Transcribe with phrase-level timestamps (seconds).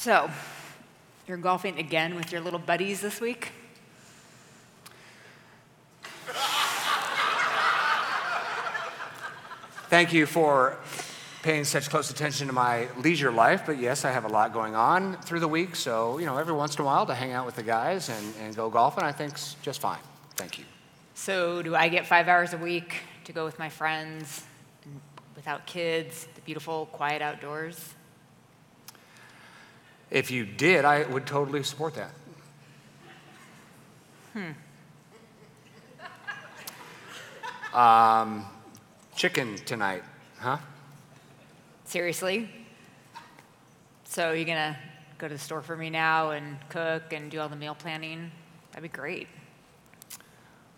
[0.00, 0.30] So,
[1.26, 3.50] you're golfing again with your little buddies this week?
[9.90, 10.76] Thank you for
[11.42, 14.76] paying such close attention to my leisure life, but yes, I have a lot going
[14.76, 17.44] on through the week, so, you know, every once in a while to hang out
[17.44, 19.98] with the guys and, and go golfing, I think's just fine.
[20.36, 20.64] Thank you.
[21.14, 24.44] So, do I get five hours a week to go with my friends
[25.34, 27.96] without kids, the beautiful, quiet outdoors?
[30.10, 32.10] If you did, I would totally support that.
[34.32, 34.52] Hmm.
[37.76, 38.46] Um,
[39.14, 40.02] chicken tonight,
[40.38, 40.58] huh?
[41.84, 42.48] Seriously?
[44.04, 44.78] So, you're gonna
[45.18, 48.30] go to the store for me now and cook and do all the meal planning?
[48.72, 49.28] That'd be great.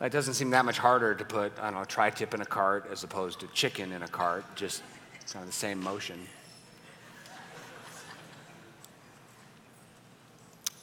[0.01, 2.47] It doesn't seem that much harder to put, I don't know, tri tip in a
[2.47, 4.83] cart as opposed to chicken in a cart, just
[5.31, 6.19] kind of the same motion.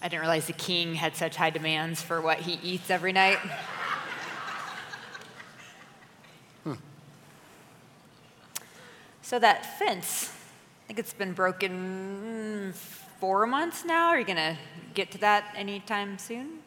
[0.01, 3.39] I didn't realize the king had such high demands for what he eats every night.
[9.27, 12.71] So that fence, I think it's been broken
[13.19, 14.07] four months now.
[14.07, 14.57] Are you gonna
[14.93, 16.59] get to that anytime soon?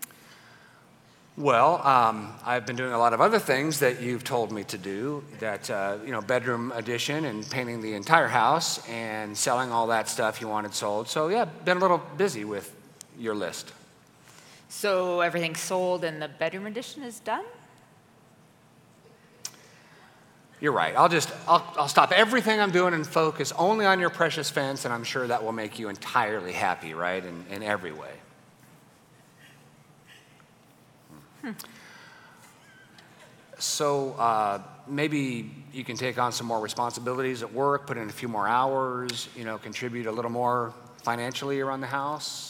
[1.39, 4.77] Well, um, I've been doing a lot of other things that you've told me to
[4.77, 5.25] do.
[5.39, 10.07] That uh, you know, bedroom addition and painting the entire house and selling all that
[10.11, 11.09] stuff you wanted sold.
[11.09, 12.77] So yeah, been a little busy with
[13.21, 13.73] your list.
[14.69, 17.45] So everything's sold and the bedroom addition is done?
[20.61, 20.95] You're right.
[20.97, 24.85] I'll just I'll, I'll stop everything I'm doing and focus only on your precious fence,
[24.85, 27.25] and I'm sure that will make you entirely happy, right?
[27.25, 28.13] In, in every way.
[33.59, 38.13] So uh, maybe you can take on some more responsibilities at work, put in a
[38.13, 42.50] few more hours, you know, contribute a little more financially around the house.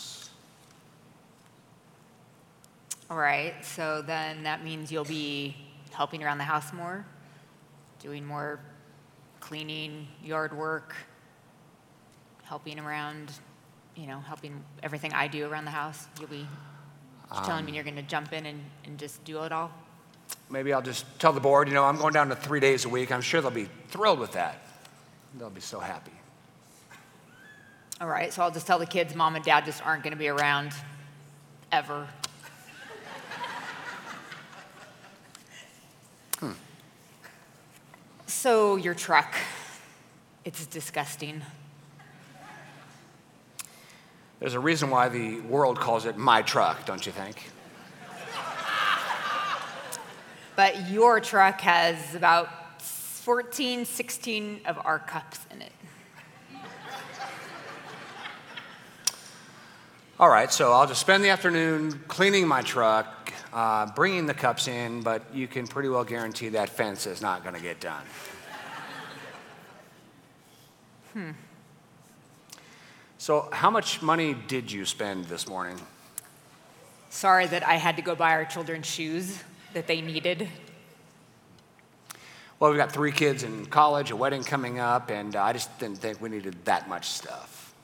[3.10, 5.56] All right, so then that means you'll be
[5.90, 7.04] helping around the house more,
[7.98, 8.60] doing more
[9.40, 10.94] cleaning, yard work,
[12.44, 13.32] helping around,
[13.96, 16.06] you know, helping everything I do around the house.
[16.20, 16.46] You'll be
[17.44, 19.72] telling me um, you're going to jump in and, and just do it all?
[20.48, 22.88] Maybe I'll just tell the board, you know, I'm going down to three days a
[22.88, 23.10] week.
[23.10, 24.62] I'm sure they'll be thrilled with that.
[25.36, 26.12] They'll be so happy.
[28.00, 30.18] All right, so I'll just tell the kids mom and dad just aren't going to
[30.18, 30.70] be around
[31.72, 32.06] ever.
[38.42, 39.34] So, your truck,
[40.46, 41.42] it's disgusting.
[44.38, 47.50] There's a reason why the world calls it my truck, don't you think?
[50.56, 55.72] But your truck has about 14, 16 of our cups in it.
[60.18, 64.66] All right, so I'll just spend the afternoon cleaning my truck, uh, bringing the cups
[64.66, 68.02] in, but you can pretty well guarantee that fence is not going to get done.
[71.12, 71.30] Hmm.
[73.18, 75.78] So, how much money did you spend this morning?
[77.10, 79.42] Sorry that I had to go buy our children shoes
[79.74, 80.48] that they needed.
[82.58, 85.76] Well, we've got three kids in college, a wedding coming up, and uh, I just
[85.78, 87.74] didn't think we needed that much stuff.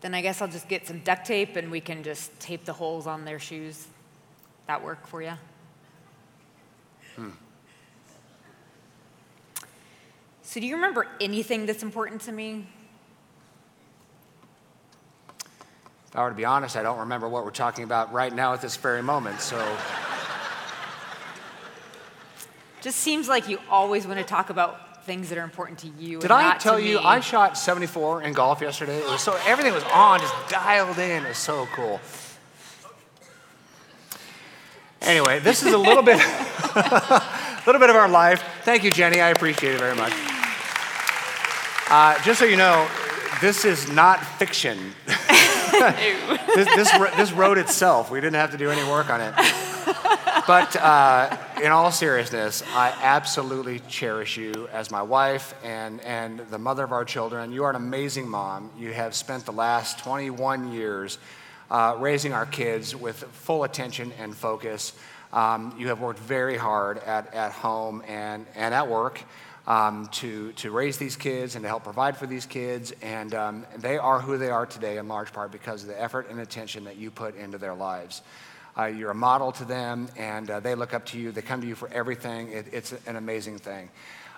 [0.00, 2.72] Then I guess I'll just get some duct tape and we can just tape the
[2.72, 3.86] holes on their shoes.
[4.66, 5.32] That work for you?
[7.16, 7.30] Hmm.
[10.50, 12.66] So, do you remember anything that's important to me?
[16.08, 18.52] If I were to be honest, I don't remember what we're talking about right now
[18.52, 19.64] at this very moment, so.
[22.80, 26.18] Just seems like you always want to talk about things that are important to you.
[26.18, 27.04] Did I tell you me.
[27.04, 28.98] I shot 74 in golf yesterday?
[28.98, 31.26] It was so everything was on, just dialed in.
[31.26, 32.00] It was so cool.
[35.00, 37.22] Anyway, this is a little bit, a
[37.66, 38.42] little bit of our life.
[38.64, 39.20] Thank you, Jenny.
[39.20, 40.12] I appreciate it very much.
[41.90, 42.88] Uh, just so you know,
[43.40, 44.94] this is not fiction.
[45.06, 48.12] this, this, this wrote itself.
[48.12, 49.34] We didn't have to do any work on it.
[50.46, 56.58] But uh, in all seriousness, I absolutely cherish you as my wife and, and the
[56.60, 57.50] mother of our children.
[57.50, 58.70] You are an amazing mom.
[58.78, 61.18] You have spent the last 21 years
[61.72, 64.92] uh, raising our kids with full attention and focus.
[65.32, 69.24] Um, you have worked very hard at, at home and, and at work
[69.70, 72.92] um, to, to raise these kids and to help provide for these kids.
[73.02, 76.28] And um, they are who they are today in large part because of the effort
[76.28, 78.22] and attention that you put into their lives.
[78.76, 81.30] Uh, you're a model to them, and uh, they look up to you.
[81.30, 82.50] They come to you for everything.
[82.50, 83.90] It, it's an amazing thing.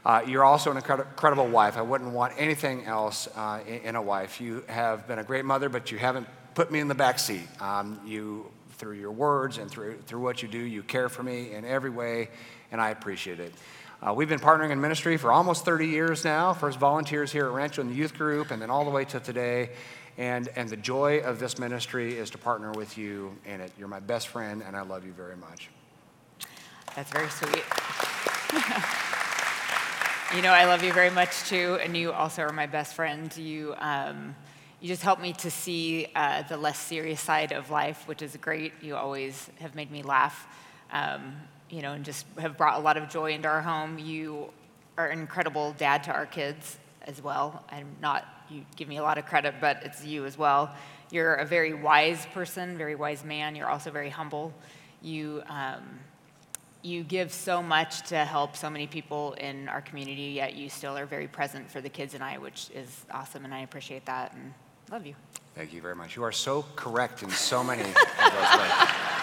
[0.05, 1.79] Uh, you're also an incredible wife.
[1.79, 4.39] I wouldn't want anything else uh, in, in, a wife.
[4.39, 7.49] You have been a great mother, but you haven't put me in the back seat.
[7.59, 11.55] Um, you, through your words and through, through what you do, you care for me
[11.55, 12.29] in every way,
[12.71, 13.55] and I appreciate it.
[14.05, 16.53] Uh, we've been partnering in ministry for almost 30 years now.
[16.53, 19.21] First volunteers here at Rancho in the youth group, and then all the way to
[19.21, 19.71] today.
[20.19, 23.71] And, and the joy of this ministry is to partner with you in it.
[23.79, 25.71] You're my best friend, and I love you very much.
[26.97, 27.53] That's very sweet.
[30.35, 33.35] you know, I love you very much too, and you also are my best friend.
[33.37, 34.35] You, um,
[34.81, 38.37] you just help me to see uh, the less serious side of life, which is
[38.37, 38.73] great.
[38.83, 40.49] You always have made me laugh,
[40.91, 41.37] um,
[41.73, 43.99] you know, and just have brought a lot of joy into our home.
[43.99, 44.51] You
[44.97, 47.65] are an incredible dad to our kids as well.
[47.71, 50.75] I'm not you give me a lot of credit, but it's you as well.
[51.11, 53.57] You're a very wise person, very wise man.
[53.57, 54.53] You're also very humble.
[55.01, 55.83] You, um,
[56.83, 60.97] you give so much to help so many people in our community, yet you still
[60.97, 64.33] are very present for the kids and I, which is awesome, and I appreciate that
[64.35, 64.53] and
[64.91, 65.15] love you.
[65.55, 66.17] Thank you very much.
[66.17, 68.73] You are so correct in so many of those ways.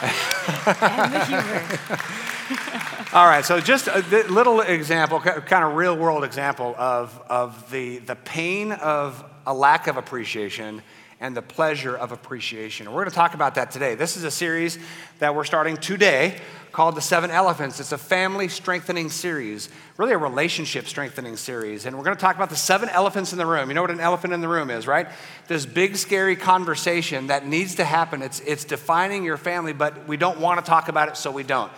[0.81, 2.35] and the humor.
[3.13, 7.99] All right, so just a little example, kind of real world example of, of the,
[7.99, 10.81] the pain of a lack of appreciation
[11.19, 12.87] and the pleasure of appreciation.
[12.87, 13.93] We're going to talk about that today.
[13.93, 14.79] This is a series
[15.19, 16.39] that we're starting today
[16.71, 17.79] called The Seven Elephants.
[17.79, 21.85] It's a family strengthening series, really a relationship strengthening series.
[21.85, 23.69] And we're going to talk about the seven elephants in the room.
[23.69, 25.07] You know what an elephant in the room is, right?
[25.47, 28.23] This big, scary conversation that needs to happen.
[28.23, 31.43] It's, it's defining your family, but we don't want to talk about it, so we
[31.43, 31.71] don't.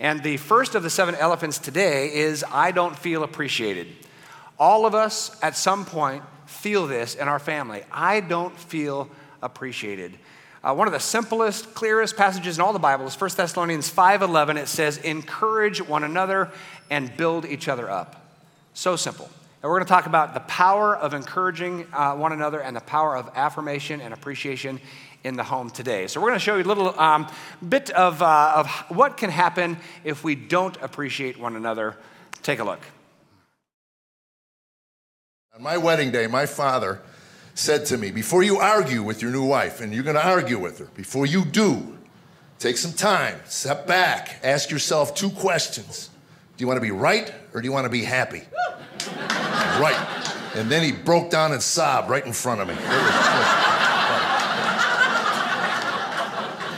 [0.00, 3.88] And the first of the seven elephants today is I don't feel appreciated.
[4.58, 7.82] All of us at some point feel this in our family.
[7.90, 9.08] I don't feel
[9.42, 10.18] appreciated.
[10.64, 14.56] Uh, one of the simplest, clearest passages in all the Bible is 1 Thessalonians 5:11.
[14.56, 16.50] It says, "Encourage one another
[16.88, 18.24] and build each other up."
[18.72, 19.28] So simple.
[19.62, 22.80] And we're going to talk about the power of encouraging uh, one another and the
[22.80, 24.80] power of affirmation and appreciation
[25.24, 26.06] in the home today.
[26.06, 27.28] So we're going to show you a little um,
[27.66, 31.96] bit of, uh, of what can happen if we don't appreciate one another.
[32.42, 32.80] Take a look.
[35.54, 37.00] On my wedding day, my father
[37.54, 40.58] said to me, Before you argue with your new wife, and you're going to argue
[40.58, 41.98] with her, before you do,
[42.58, 46.08] take some time, step back, ask yourself two questions
[46.56, 48.42] Do you want to be right or do you want to be happy?
[49.78, 50.38] right.
[50.54, 52.74] And then he broke down and sobbed right in front of me.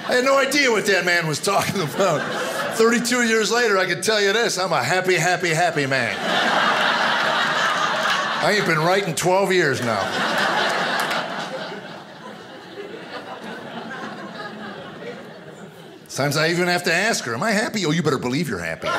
[0.07, 2.21] I had no idea what that man was talking about.
[2.77, 6.15] 32 years later, I can tell you this I'm a happy, happy, happy man.
[8.45, 10.03] I ain't been right in 12 years now.
[16.09, 17.87] Sometimes I even have to ask her, Am I happy?
[17.87, 18.87] Oh, you better believe you're happy.
[18.87, 18.99] Okay.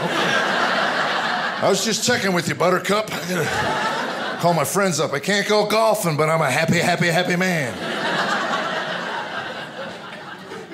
[1.66, 3.14] I was just checking with you, Buttercup.
[3.14, 5.14] I gotta call my friends up.
[5.14, 7.95] I can't go golfing, but I'm a happy, happy, happy man.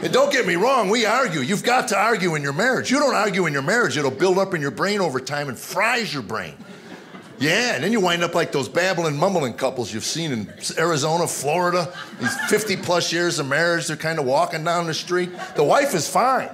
[0.01, 1.41] And don't get me wrong, we argue.
[1.41, 2.89] You've got to argue in your marriage.
[2.89, 5.57] You don't argue in your marriage, it'll build up in your brain over time and
[5.57, 6.55] fries your brain.
[7.41, 11.25] Yeah, and then you wind up like those babbling, mumbling couples you've seen in Arizona,
[11.27, 11.91] Florida.
[12.19, 15.31] These 50 plus years of marriage, they're kind of walking down the street.
[15.55, 16.51] The wife is fine.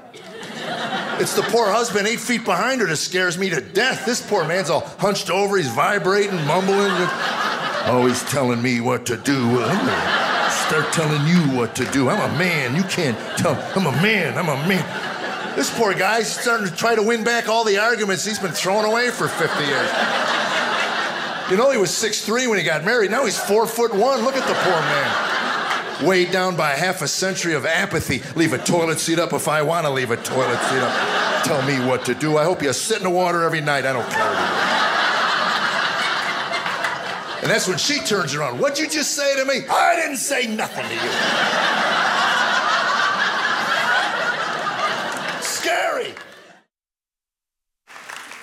[1.19, 4.05] It's the poor husband eight feet behind her that scares me to death.
[4.05, 6.93] This poor man's all hunched over, he's vibrating, mumbling.
[7.89, 10.25] Oh, he's telling me what to do.
[10.67, 12.09] Start telling you what to do.
[12.09, 12.75] I'm a man.
[12.75, 13.55] You can't tell.
[13.73, 14.37] I'm a man.
[14.37, 15.55] I'm a man.
[15.55, 18.85] This poor guy's starting to try to win back all the arguments he's been throwing
[18.85, 19.89] away for 50 years.
[21.49, 23.11] You know, he was 6'3 when he got married.
[23.11, 24.23] Now he's four foot one.
[24.23, 26.05] Look at the poor man.
[26.05, 28.21] Weighed down by half a century of apathy.
[28.35, 31.43] Leave a toilet seat up if I want to leave a toilet seat up.
[31.45, 32.37] Tell me what to do.
[32.37, 33.85] I hope you sit in the water every night.
[33.85, 34.76] I don't care.
[37.41, 38.59] And that's when she turns around.
[38.59, 39.67] What'd you just say to me?
[39.69, 41.11] I didn't say nothing to you.
[45.41, 46.13] Scary.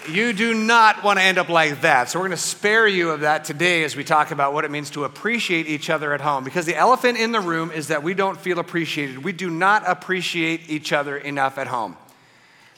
[0.09, 2.09] You do not want to end up like that.
[2.09, 4.71] So, we're going to spare you of that today as we talk about what it
[4.71, 6.45] means to appreciate each other at home.
[6.45, 9.25] Because the elephant in the room is that we don't feel appreciated.
[9.25, 11.97] We do not appreciate each other enough at home.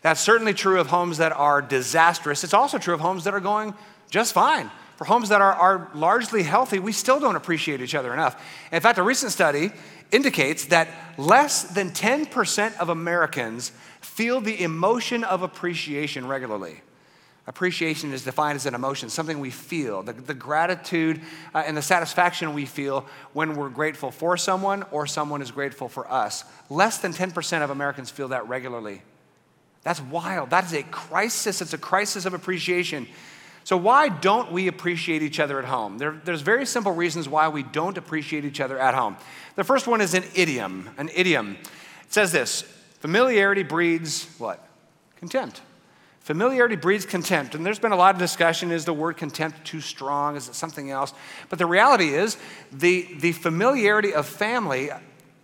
[0.00, 2.44] That's certainly true of homes that are disastrous.
[2.44, 3.74] It's also true of homes that are going
[4.08, 4.70] just fine.
[4.96, 8.42] For homes that are, are largely healthy, we still don't appreciate each other enough.
[8.72, 9.70] In fact, a recent study
[10.10, 10.88] indicates that
[11.18, 16.80] less than 10% of Americans feel the emotion of appreciation regularly.
[17.48, 21.20] Appreciation is defined as an emotion, something we feel, the, the gratitude
[21.54, 25.88] uh, and the satisfaction we feel when we're grateful for someone or someone is grateful
[25.88, 26.44] for us.
[26.70, 29.02] Less than 10% of Americans feel that regularly.
[29.84, 30.50] That's wild.
[30.50, 31.62] That is a crisis.
[31.62, 33.06] It's a crisis of appreciation.
[33.66, 35.98] So, why don't we appreciate each other at home?
[35.98, 39.16] There, there's very simple reasons why we don't appreciate each other at home.
[39.56, 40.88] The first one is an idiom.
[40.98, 41.56] An idiom.
[42.04, 42.62] It says this
[43.00, 44.64] familiarity breeds what?
[45.16, 45.62] Contempt.
[46.20, 47.56] Familiarity breeds contempt.
[47.56, 50.36] And there's been a lot of discussion is the word contempt too strong?
[50.36, 51.12] Is it something else?
[51.48, 52.36] But the reality is,
[52.70, 54.90] the, the familiarity of family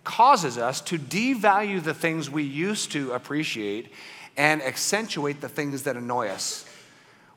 [0.05, 3.91] causes us to devalue the things we used to appreciate
[4.37, 6.63] and accentuate the things that annoy us.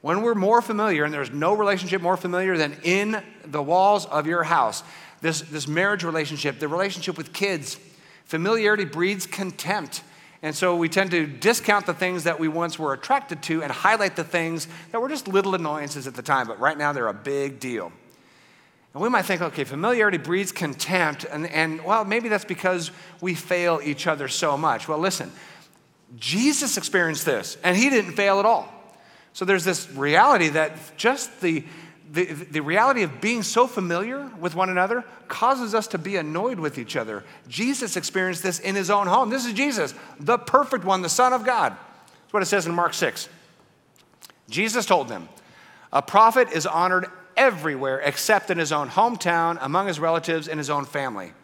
[0.07, 4.29] When we're more familiar, and there's no relationship more familiar than in the walls of
[4.29, 4.85] your house,
[5.21, 7.77] this, this marriage relationship, the relationship with kids,
[8.25, 10.05] familiarity breeds contempt.
[10.43, 13.73] And so we tend to discount the things that we once were attracted to and
[13.73, 17.09] highlight the things that were just little annoyances at the time, but right now they're
[17.09, 17.91] a big deal.
[18.95, 23.35] And we might think, okay, familiarity breeds contempt, and, and well, maybe that's because we
[23.35, 24.87] fail each other so much.
[24.87, 25.33] Well, listen,
[26.15, 28.73] Jesus experienced this, and he didn't fail at all.
[29.37, 31.63] So there's this reality that just the,
[32.11, 36.59] the, the reality of being so familiar with one another causes us to be annoyed
[36.59, 37.23] with each other.
[37.47, 39.29] Jesus experienced this in his own home.
[39.29, 41.73] This is Jesus, the perfect one, the Son of God.
[41.73, 43.29] That's what it says in Mark 6.
[44.49, 45.29] Jesus told them,
[45.93, 47.05] A prophet is honored
[47.37, 51.35] everywhere except in his own hometown, among his relatives, and his own family.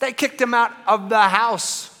[0.00, 1.93] They kicked him out of the house.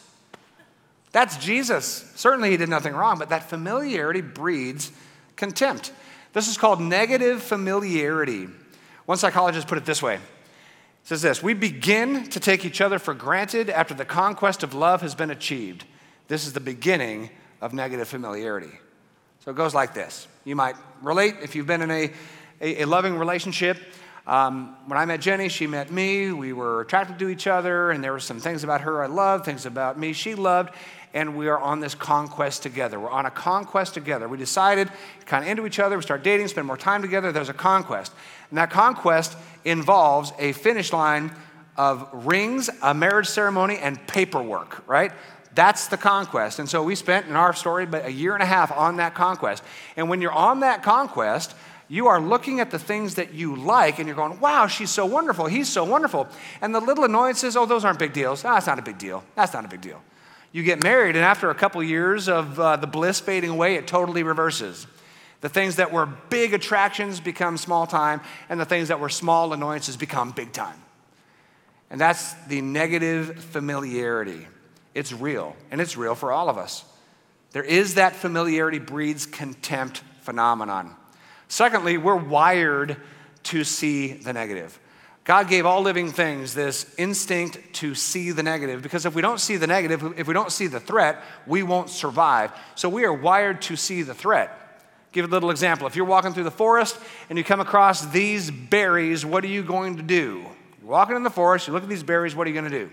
[1.14, 2.10] That's Jesus.
[2.16, 4.90] Certainly, he did nothing wrong, but that familiarity breeds
[5.36, 5.92] contempt.
[6.32, 8.48] This is called negative familiarity.
[9.06, 10.16] One psychologist put it this way.
[10.16, 10.20] It
[11.04, 15.02] says this, we begin to take each other for granted after the conquest of love
[15.02, 15.84] has been achieved.
[16.26, 17.30] This is the beginning
[17.60, 18.76] of negative familiarity.
[19.44, 20.26] So it goes like this.
[20.44, 22.10] You might relate if you've been in a,
[22.60, 23.78] a, a loving relationship.
[24.26, 26.32] Um, when I met Jenny, she met me.
[26.32, 29.44] We were attracted to each other, and there were some things about her I loved,
[29.44, 30.74] things about me she loved
[31.14, 32.98] and we are on this conquest together.
[32.98, 34.28] We're on a conquest together.
[34.28, 34.90] We decided
[35.26, 37.32] kind of into each other, we start dating, spend more time together.
[37.32, 38.12] There's a conquest.
[38.50, 41.34] And that conquest involves a finish line
[41.76, 45.12] of rings, a marriage ceremony, and paperwork, right?
[45.54, 46.58] That's the conquest.
[46.58, 49.14] And so we spent in our story but a year and a half on that
[49.14, 49.62] conquest.
[49.96, 51.54] And when you're on that conquest,
[51.86, 55.06] you are looking at the things that you like and you're going, wow, she's so
[55.06, 56.26] wonderful, he's so wonderful.
[56.60, 58.44] And the little annoyances, oh, those aren't big deals.
[58.44, 59.22] Ah, that's not a big deal.
[59.36, 60.02] That's not a big deal.
[60.54, 63.88] You get married, and after a couple years of uh, the bliss fading away, it
[63.88, 64.86] totally reverses.
[65.40, 69.52] The things that were big attractions become small time, and the things that were small
[69.52, 70.80] annoyances become big time.
[71.90, 74.46] And that's the negative familiarity.
[74.94, 76.84] It's real, and it's real for all of us.
[77.50, 80.94] There is that familiarity breeds contempt phenomenon.
[81.48, 82.96] Secondly, we're wired
[83.42, 84.78] to see the negative.
[85.24, 89.40] God gave all living things this instinct to see the negative because if we don't
[89.40, 92.52] see the negative, if we don't see the threat, we won't survive.
[92.74, 94.60] So we are wired to see the threat.
[95.12, 95.86] Give a little example.
[95.86, 96.98] If you're walking through the forest
[97.30, 100.44] and you come across these berries, what are you going to do?
[100.82, 102.78] You're walking in the forest, you look at these berries, what are you going to
[102.84, 102.90] do?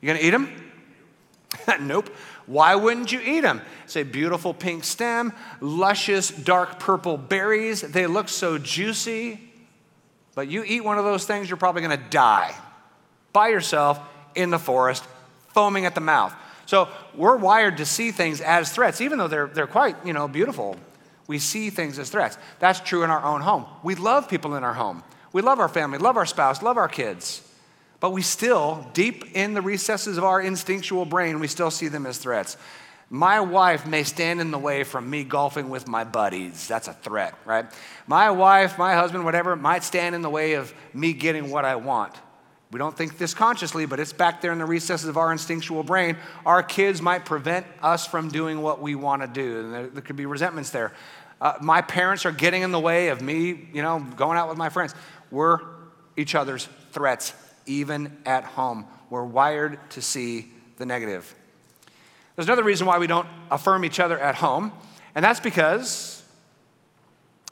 [0.00, 0.72] You're going to eat them?
[1.86, 2.08] nope.
[2.46, 3.60] Why wouldn't you eat them?
[3.86, 7.82] Say beautiful pink stem, luscious dark purple berries.
[7.82, 9.51] They look so juicy.
[10.34, 12.54] But you eat one of those things, you're probably going to die
[13.32, 14.00] by yourself
[14.34, 15.04] in the forest,
[15.48, 16.34] foaming at the mouth.
[16.66, 20.28] So we're wired to see things as threats, even though they're, they're quite, you know,
[20.28, 20.76] beautiful.
[21.26, 22.38] We see things as threats.
[22.60, 23.66] That's true in our own home.
[23.82, 25.02] We love people in our home.
[25.32, 27.42] We love our family, love our spouse, love our kids.
[28.00, 32.04] But we still, deep in the recesses of our instinctual brain, we still see them
[32.04, 32.56] as threats.
[33.14, 36.66] My wife may stand in the way from me golfing with my buddies.
[36.66, 37.66] That's a threat, right?
[38.06, 41.76] My wife, my husband, whatever, might stand in the way of me getting what I
[41.76, 42.14] want.
[42.70, 45.82] We don't think this consciously, but it's back there in the recesses of our instinctual
[45.82, 46.16] brain.
[46.46, 50.02] Our kids might prevent us from doing what we want to do, and there, there
[50.02, 50.94] could be resentments there.
[51.38, 54.56] Uh, my parents are getting in the way of me, you know, going out with
[54.56, 54.94] my friends.
[55.30, 55.58] We're
[56.16, 57.34] each other's threats,
[57.66, 58.86] even at home.
[59.10, 61.34] We're wired to see the negative.
[62.36, 64.72] There's another reason why we don't affirm each other at home,
[65.14, 66.22] and that's because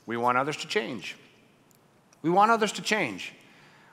[0.07, 1.17] we want others to change.
[2.23, 3.33] We want others to change.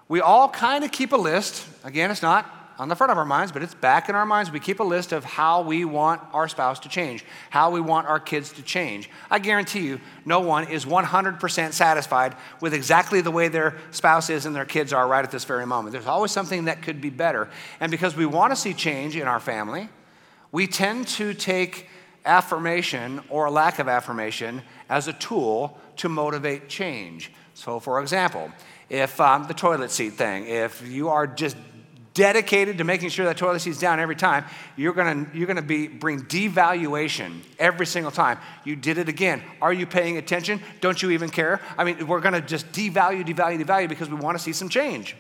[0.07, 1.67] We all kind of keep a list.
[1.83, 4.51] Again, it's not on the front of our minds, but it's back in our minds.
[4.51, 8.07] We keep a list of how we want our spouse to change, how we want
[8.07, 9.09] our kids to change.
[9.31, 14.45] I guarantee you, no one is 100% satisfied with exactly the way their spouse is
[14.45, 15.91] and their kids are right at this very moment.
[15.91, 17.49] There's always something that could be better.
[17.79, 19.89] And because we want to see change in our family,
[20.57, 21.87] we tend to take
[22.25, 27.31] affirmation or lack of affirmation as a tool to motivate change.
[27.53, 28.51] So, for example,
[28.89, 31.55] if um, the toilet seat thing, if you are just
[32.15, 34.45] dedicated to making sure that toilet seat's down every time,
[34.75, 38.39] you're gonna, you're gonna be, bring devaluation every single time.
[38.65, 39.43] You did it again.
[39.61, 40.59] Are you paying attention?
[40.81, 41.61] Don't you even care?
[41.77, 45.15] I mean, we're gonna just devalue, devalue, devalue because we wanna see some change.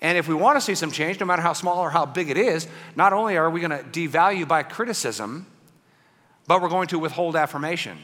[0.00, 2.36] And if we wanna see some change, no matter how small or how big it
[2.36, 5.46] is, not only are we gonna devalue by criticism,
[6.46, 7.98] but we're going to withhold affirmation.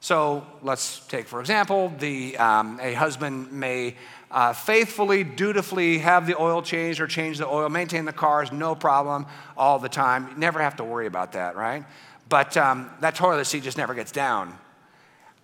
[0.00, 3.96] So let's take, for example, the, um, a husband may
[4.30, 8.74] uh, faithfully, dutifully have the oil changed or change the oil, maintain the cars, no
[8.74, 9.26] problem,
[9.56, 10.28] all the time.
[10.28, 11.84] You never have to worry about that, right?
[12.28, 14.56] But um, that toilet seat just never gets down.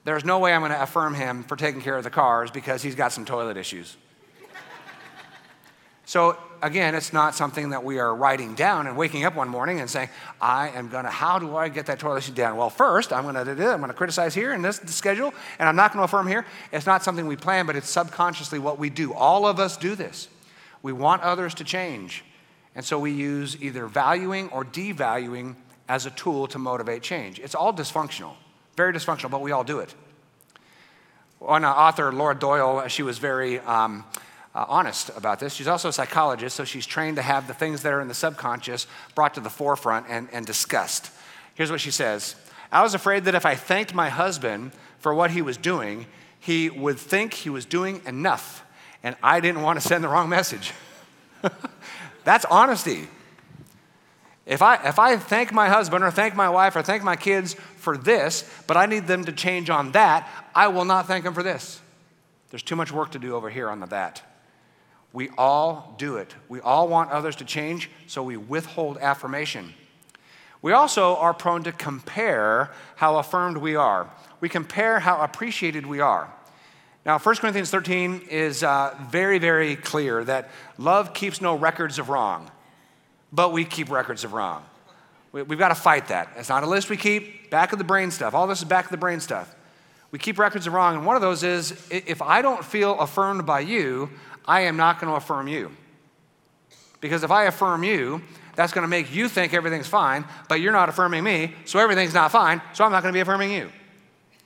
[0.04, 2.82] There's no way I'm going to affirm him for taking care of the cars because
[2.82, 3.96] he's got some toilet issues.
[6.06, 9.80] So again, it's not something that we are writing down and waking up one morning
[9.80, 10.08] and saying,
[10.40, 12.56] I am going to, how do I get that toilet seat down?
[12.56, 15.76] Well, first, I'm going to I'm going to criticize here in this schedule, and I'm
[15.76, 16.46] not going to affirm here.
[16.72, 19.12] It's not something we plan, but it's subconsciously what we do.
[19.12, 20.28] All of us do this.
[20.82, 22.24] We want others to change.
[22.74, 25.54] And so we use either valuing or devaluing
[25.88, 27.38] as a tool to motivate change.
[27.38, 28.34] It's all dysfunctional,
[28.76, 29.94] very dysfunctional, but we all do it.
[31.38, 34.04] One author, Laura Doyle, she was very um,
[34.54, 35.54] uh, honest about this.
[35.54, 38.14] She's also a psychologist, so she's trained to have the things that are in the
[38.14, 41.10] subconscious brought to the forefront and, and discussed.
[41.54, 42.36] Here's what she says
[42.70, 46.06] I was afraid that if I thanked my husband for what he was doing,
[46.38, 48.64] he would think he was doing enough,
[49.02, 50.72] and I didn't want to send the wrong message.
[52.24, 53.08] That's honesty.
[54.46, 57.54] If I, if I thank my husband or thank my wife or thank my kids
[57.54, 61.32] for this, but I need them to change on that, I will not thank them
[61.32, 61.80] for this.
[62.50, 64.22] There's too much work to do over here on the that.
[65.14, 66.34] We all do it.
[66.48, 69.72] We all want others to change, so we withhold affirmation.
[70.60, 74.10] We also are prone to compare how affirmed we are.
[74.40, 76.34] We compare how appreciated we are.
[77.06, 82.08] Now, 1 Corinthians 13 is uh, very, very clear that love keeps no records of
[82.08, 82.50] wrong,
[83.32, 84.64] but we keep records of wrong.
[85.30, 86.30] We, have got to fight that.
[86.36, 88.34] It's not a list we keep, back of the brain stuff.
[88.34, 89.54] All this is back of the brain stuff.
[90.10, 93.44] We keep records of wrong, and one of those is if I don't feel affirmed
[93.46, 94.10] by you,
[94.46, 95.70] I am not going to affirm you.
[97.00, 98.22] Because if I affirm you,
[98.56, 102.14] that's going to make you think everything's fine, but you're not affirming me, so everything's
[102.14, 103.70] not fine, so I'm not going to be affirming you.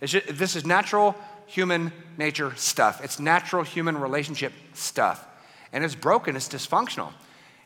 [0.04, 1.14] Just, this is natural
[1.46, 3.02] human nature stuff.
[3.02, 5.26] It's natural human relationship stuff.
[5.72, 7.12] And it's broken, it's dysfunctional.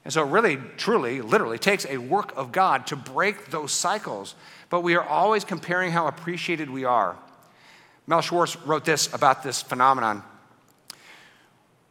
[0.04, 4.34] And so it really, truly, literally takes a work of God to break those cycles.
[4.68, 7.16] But we are always comparing how appreciated we are.
[8.06, 10.24] Mel Schwartz wrote this about this phenomenon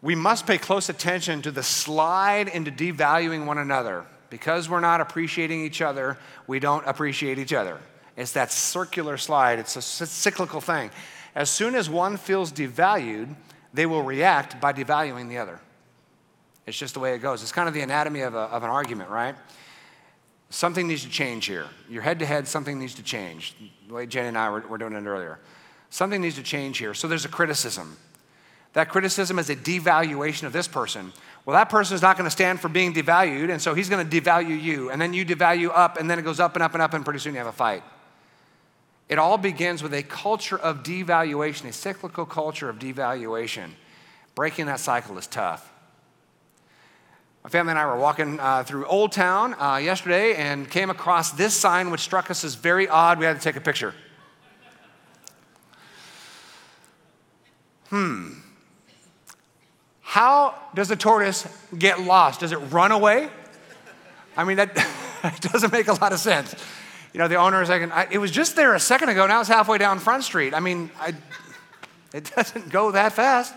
[0.02, 4.06] we must pay close attention to the slide into devaluing one another.
[4.30, 7.78] Because we're not appreciating each other, we don't appreciate each other.
[8.16, 10.90] It's that circular slide, it's a cyclical thing.
[11.36, 13.36] As soon as one feels devalued,
[13.74, 15.60] they will react by devaluing the other.
[16.66, 17.42] It's just the way it goes.
[17.42, 19.36] It's kind of the anatomy of, a, of an argument, right?
[20.50, 21.68] Something needs to change here.
[21.90, 23.56] You're head to head, something needs to change.
[23.88, 25.40] The way Jenny and I were, were doing it earlier.
[25.90, 26.94] Something needs to change here.
[26.94, 27.98] So there's a criticism.
[28.74, 31.12] That criticism is a devaluation of this person.
[31.46, 34.08] Well, that person is not going to stand for being devalued, and so he's going
[34.08, 36.74] to devalue you, and then you devalue up, and then it goes up and up
[36.74, 37.84] and up, and pretty soon you have a fight.
[39.10, 43.72] It all begins with a culture of devaluation, a cyclical culture of devaluation.
[44.36, 45.70] Breaking that cycle is tough.
[47.44, 51.32] My family and I were walking uh, through Old Town uh, yesterday and came across
[51.32, 53.18] this sign, which struck us as very odd.
[53.18, 53.96] We had to take a picture.
[57.90, 58.34] Hmm.
[60.12, 61.48] How does a tortoise
[61.78, 62.42] get lost?
[62.42, 63.30] Does it run away?
[64.36, 64.76] I mean, that,
[65.40, 66.54] doesn't make a lot of sense.
[67.14, 69.48] You know, the owner is like, it was just there a second ago, now it's
[69.48, 70.54] halfway down Front Street.
[70.54, 71.14] I mean, I,
[72.14, 73.54] it doesn't go that fast.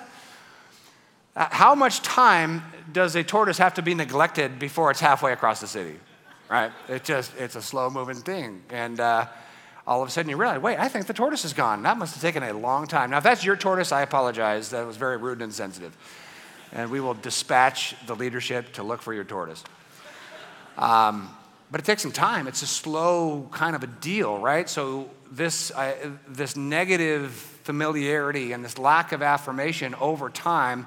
[1.35, 2.63] Uh, how much time
[2.93, 5.99] does a tortoise have to be neglected before it's halfway across the city?
[6.49, 6.71] Right?
[6.89, 8.63] It just, it's a slow moving thing.
[8.71, 9.27] And uh,
[9.89, 11.83] all of a sudden you realize, wait, I think the tortoise is gone.
[11.83, 13.11] That must have taken a long time.
[13.11, 14.71] Now, if that's your tortoise, I apologize.
[14.71, 15.97] That was very rude and insensitive
[16.75, 19.63] and we will dispatch the leadership to look for your tortoise.
[20.77, 21.35] Um,
[21.71, 22.47] but it takes some time.
[22.47, 24.69] It's a slow kind of a deal, right?
[24.69, 25.95] So this, uh,
[26.29, 30.87] this negative familiarity and this lack of affirmation over time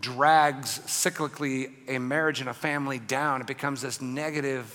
[0.00, 3.40] drags cyclically a marriage and a family down.
[3.40, 4.66] It becomes this negative,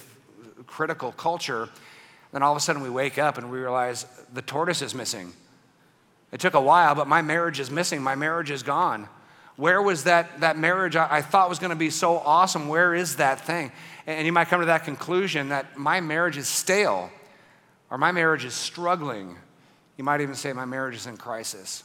[0.68, 1.70] critical culture.
[2.32, 5.34] Then all of a sudden we wake up and we realize the tortoise is missing.
[6.32, 8.04] It took a while, but my marriage is missing.
[8.04, 9.10] My marriage is gone.
[9.60, 12.70] Where was that, that marriage I, I thought was going to be so awesome?
[12.70, 13.74] Where is that thing?
[14.08, 17.12] And you might come to that conclusion that my marriage is stale
[17.90, 19.36] or my marriage is struggling.
[19.98, 21.84] You might even say my marriage is in crisis.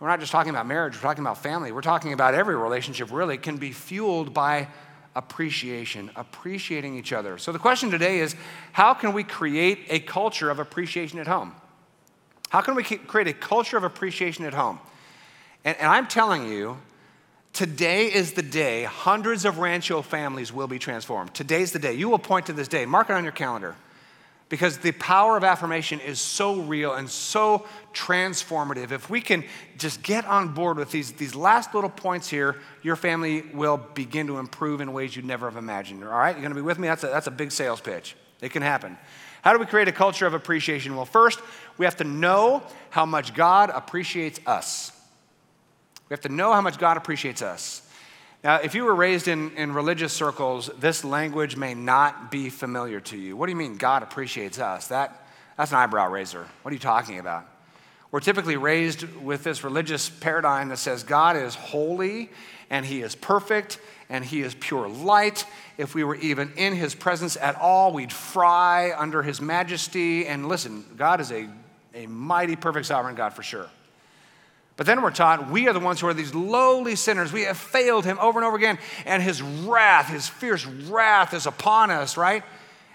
[0.00, 1.72] we're not just talking about marriage, we're talking about family.
[1.72, 4.68] We're talking about every relationship really can be fueled by
[5.14, 7.36] appreciation, appreciating each other.
[7.36, 8.34] So the question today is
[8.72, 11.54] how can we create a culture of appreciation at home?
[12.48, 14.80] How can we create a culture of appreciation at home?
[15.64, 16.78] And, and I'm telling you,
[17.52, 21.34] today is the day hundreds of Rancho families will be transformed.
[21.34, 21.94] Today's the day.
[21.94, 22.86] You will point to this day.
[22.86, 23.76] Mark it on your calendar
[24.52, 28.90] because the power of affirmation is so real and so transformative.
[28.90, 29.44] If we can
[29.78, 34.26] just get on board with these, these last little points here, your family will begin
[34.26, 36.04] to improve in ways you'd never have imagined.
[36.04, 36.32] All right?
[36.32, 36.86] You're going to be with me?
[36.86, 38.14] That's a, that's a big sales pitch.
[38.42, 38.98] It can happen.
[39.40, 40.96] How do we create a culture of appreciation?
[40.96, 41.40] Well, first,
[41.78, 44.92] we have to know how much God appreciates us.
[46.12, 47.80] We have to know how much God appreciates us.
[48.44, 53.00] Now, if you were raised in, in religious circles, this language may not be familiar
[53.00, 53.34] to you.
[53.34, 54.88] What do you mean God appreciates us?
[54.88, 56.46] That, that's an eyebrow raiser.
[56.60, 57.46] What are you talking about?
[58.10, 62.28] We're typically raised with this religious paradigm that says God is holy
[62.68, 65.46] and he is perfect and he is pure light.
[65.78, 70.26] If we were even in his presence at all, we'd fry under his majesty.
[70.26, 71.48] And listen, God is a,
[71.94, 73.70] a mighty, perfect, sovereign God for sure.
[74.82, 77.32] But then we're taught we are the ones who are these lowly sinners.
[77.32, 81.46] We have failed him over and over again, and his wrath, his fierce wrath is
[81.46, 82.42] upon us, right?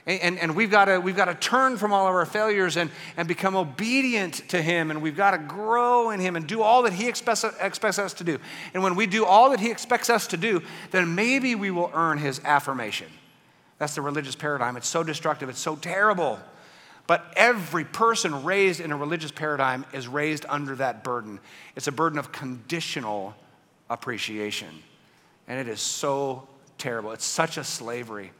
[0.05, 2.75] And, and, and we've got to we've got to turn from all of our failures
[2.75, 6.61] and, and become obedient to him, and we've got to grow in him and do
[6.61, 8.37] all that he expects, expects us to do.
[8.73, 11.89] And when we do all that he expects us to do, then maybe we will
[11.93, 13.07] earn his affirmation.
[13.77, 14.75] That's the religious paradigm.
[14.75, 16.37] It's so destructive, it's so terrible.
[17.07, 21.39] But every person raised in a religious paradigm is raised under that burden.
[21.75, 23.33] It's a burden of conditional
[23.89, 24.83] appreciation.
[25.47, 27.13] And it is so terrible.
[27.13, 28.31] It's such a slavery.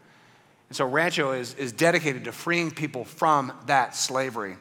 [0.70, 4.58] And so Rancho is, is dedicated to freeing people from that slavery.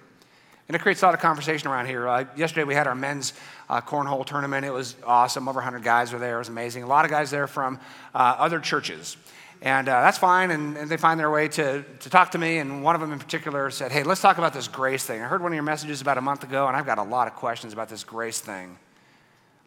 [0.69, 2.09] And it creates a lot of conversation around here.
[2.09, 3.33] Uh, yesterday we had our men's
[3.69, 4.65] uh, cornhole tournament.
[4.65, 5.49] It was awesome.
[5.49, 6.37] Over 100 guys were there.
[6.37, 6.83] It was amazing.
[6.83, 7.81] A lot of guys there from
[8.15, 9.17] uh, other churches.
[9.63, 10.51] And uh, that's fine.
[10.51, 12.59] And, and, they find their way to, to talk to me.
[12.59, 15.23] And one of them in particular said, Hey, let's talk about this grace thing.
[15.23, 17.27] I heard one of your messages about a month ago, and I've got a lot
[17.27, 18.79] of questions about this grace thing.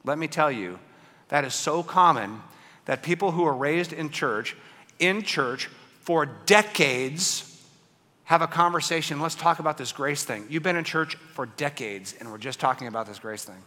[0.05, 0.79] Let me tell you,
[1.29, 2.41] that is so common
[2.85, 4.55] that people who are raised in church,
[4.99, 5.69] in church
[6.01, 7.45] for decades,
[8.23, 9.19] have a conversation.
[9.19, 10.45] Let's talk about this grace thing.
[10.49, 13.61] You've been in church for decades, and we're just talking about this grace thing.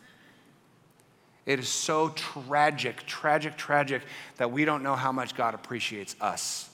[1.45, 4.03] It is so tragic, tragic, tragic
[4.37, 6.69] that we don't know how much God appreciates us.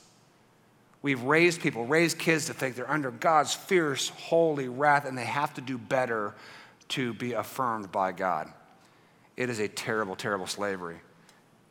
[1.01, 5.25] We've raised people, raised kids to think they're under God's fierce, holy wrath and they
[5.25, 6.35] have to do better
[6.89, 8.53] to be affirmed by God.
[9.37, 10.97] It is a terrible, terrible slavery.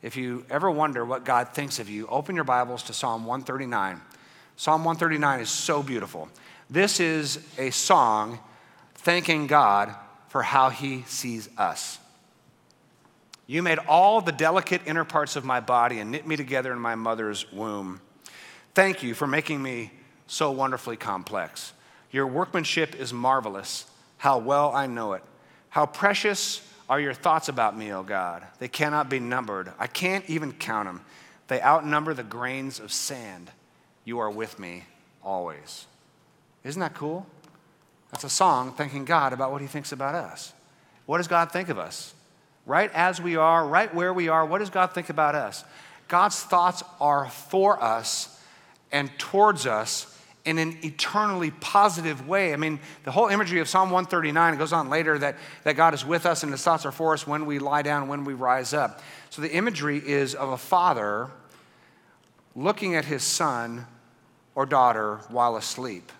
[0.00, 4.00] If you ever wonder what God thinks of you, open your Bibles to Psalm 139.
[4.56, 6.28] Psalm 139 is so beautiful.
[6.70, 8.38] This is a song
[8.94, 9.94] thanking God
[10.28, 11.98] for how he sees us.
[13.50, 16.78] You made all the delicate inner parts of my body and knit me together in
[16.78, 18.02] my mother's womb.
[18.74, 19.90] Thank you for making me
[20.26, 21.72] so wonderfully complex.
[22.12, 23.86] Your workmanship is marvelous.
[24.18, 25.22] How well I know it.
[25.70, 28.44] How precious are your thoughts about me, O God.
[28.58, 29.72] They cannot be numbered.
[29.78, 31.00] I can't even count them.
[31.46, 33.50] They outnumber the grains of sand.
[34.04, 34.84] You are with me
[35.22, 35.86] always.
[36.64, 37.26] Isn't that cool?
[38.10, 40.52] That's a song thanking God about what he thinks about us.
[41.06, 42.14] What does God think of us?
[42.68, 45.64] Right as we are, right where we are, what does God think about us?
[46.06, 48.40] God's thoughts are for us
[48.92, 52.52] and towards us in an eternally positive way.
[52.52, 55.94] I mean, the whole imagery of Psalm 139 it goes on later that, that God
[55.94, 58.34] is with us and his thoughts are for us when we lie down, when we
[58.34, 59.00] rise up.
[59.30, 61.28] So the imagery is of a father
[62.54, 63.86] looking at his son
[64.54, 66.12] or daughter while asleep.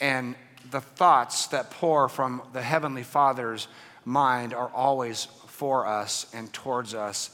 [0.00, 0.34] And
[0.70, 3.68] the thoughts that pour from the Heavenly Father's
[4.04, 5.28] mind are always
[5.60, 7.28] for us and towards us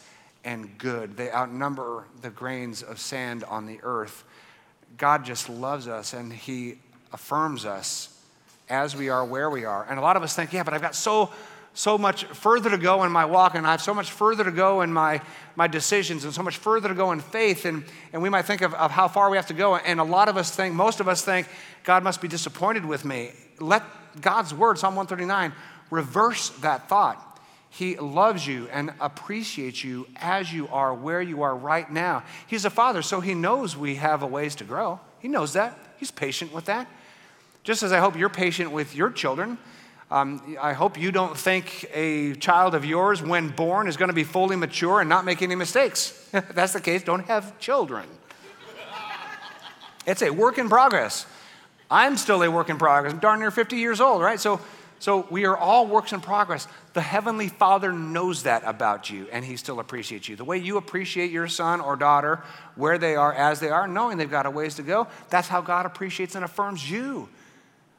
[0.45, 1.17] and good.
[1.17, 4.25] They outnumber the grains of sand on the earth.
[4.99, 6.79] God just loves us and He
[7.13, 8.21] affirms us
[8.69, 9.87] as we are where we are.
[9.89, 11.31] And a lot of us think, yeah, but I've got so
[11.73, 14.51] so much further to go in my walk, and I have so much further to
[14.51, 15.21] go in my,
[15.57, 17.67] my decisions, and so much further to go in faith.
[17.67, 17.85] And,
[18.15, 19.77] and we might think of, of how far we have to go.
[19.77, 21.47] And a lot of us think, most of us think,
[21.85, 23.33] God must be disappointed with me.
[23.61, 23.83] Let
[24.23, 25.53] God's word, Psalm 139,
[25.91, 27.36] reverse that thought.
[27.77, 32.25] He loves you and appreciates you as you are, where you are right now.
[32.47, 34.99] He's a father, so he knows we have a ways to grow.
[35.19, 35.79] He knows that.
[35.99, 36.89] He's patient with that.
[37.65, 39.59] Just as I hope you're patient with your children.
[40.11, 44.15] Um, I hope you don't think a child of yours, when born, is going to
[44.15, 46.31] be fully mature and not make any mistakes.
[46.33, 48.07] if that's the case, don't have children.
[50.07, 51.27] it's a work in progress.
[51.91, 53.13] I'm still a work in progress.
[53.13, 54.41] I'm darn near 50 years old, right?
[54.41, 54.63] So
[54.99, 56.67] So we are all works in progress.
[56.95, 60.37] The Heavenly Father knows that about you, and He still appreciates you.
[60.37, 62.43] The way you appreciate your son or daughter,
[62.75, 65.61] where they are, as they are, knowing they've got a ways to go, that's how
[65.61, 67.29] God appreciates and affirms you.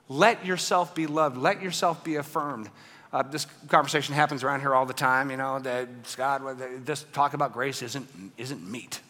[0.10, 2.70] Let yourself be loved, let yourself be affirmed.
[3.14, 6.42] Uh, this conversation happens around here all the time, you know, that Scott,
[6.86, 8.08] this talk about grace isn't,
[8.38, 9.02] isn't meat.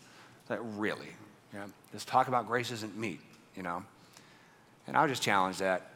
[0.49, 1.09] That really,
[1.53, 3.19] know, this talk about grace isn't meat,
[3.55, 3.83] you know.
[4.87, 5.89] And I would just challenge that.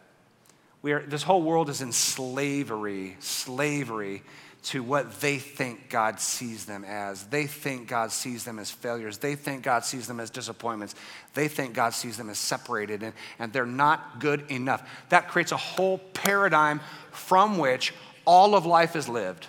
[0.82, 4.24] We are, this whole world is in slavery, slavery
[4.63, 7.24] to what they think God sees them as.
[7.26, 9.17] They think God sees them as failures.
[9.17, 10.94] They think God sees them as disappointments.
[11.34, 14.88] They think God sees them as separated, and, and they're not good enough.
[15.10, 16.80] That creates a whole paradigm
[17.12, 17.94] from which
[18.26, 19.48] all of life is lived.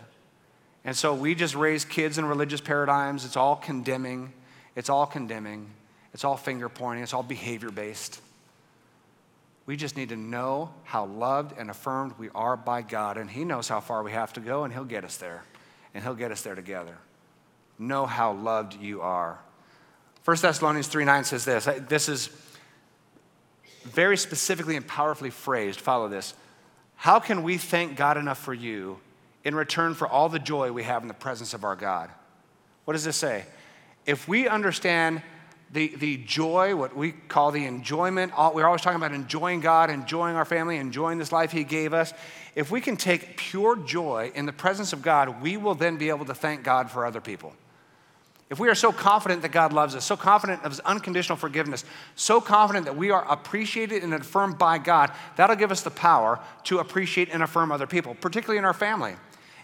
[0.85, 3.25] And so we just raise kids in religious paradigms.
[3.25, 4.33] It's all condemning,
[4.77, 5.69] it's all condemning,
[6.15, 8.21] it's all finger pointing, it's all behavior based.
[9.65, 13.45] We just need to know how loved and affirmed we are by God, and He
[13.45, 15.45] knows how far we have to go, and He'll get us there,
[15.95, 16.97] and He'll get us there together.
[17.79, 19.39] Know how loved you are.
[20.25, 21.69] 1 Thessalonians 3 9 says this.
[21.89, 22.31] This is
[23.85, 25.81] very specifically and powerfully phrased.
[25.81, 26.35] Follow this.
[26.97, 29.01] How can we thank God enough for you
[29.45, 32.11] in return for all the joy we have in the presence of our God?
[32.85, 33.45] What does this say?
[34.07, 35.23] If we understand
[35.73, 38.33] the, the joy, what we call the enjoyment.
[38.37, 42.13] We're always talking about enjoying God, enjoying our family, enjoying this life He gave us.
[42.55, 46.11] If we can take pure joy in the presence of God, we will then be
[46.11, 47.55] able to thank God for other people.
[48.51, 51.87] If we are so confident that God loves us, so confident of His unconditional forgiveness,
[52.17, 56.39] so confident that we are appreciated and affirmed by God, that'll give us the power
[56.65, 59.15] to appreciate and affirm other people, particularly in our family.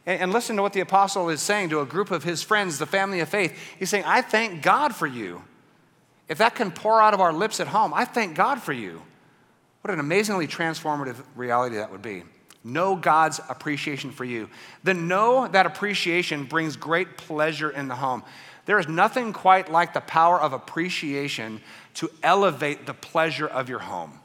[0.07, 2.79] And, and listen to what the apostle is saying to a group of his friends,
[2.79, 3.53] the family of faith.
[3.79, 5.43] He's saying, I thank God for you.
[6.29, 9.03] If that can pour out of our lips at home, I thank God for you.
[9.83, 12.25] What an amazingly transformative reality that would be.
[12.65, 14.51] Know God's appreciation for you.
[14.83, 18.25] Then know that appreciation brings great pleasure in the home.
[18.67, 21.63] There is nothing quite like the power of appreciation
[21.95, 24.21] to elevate the pleasure of your home.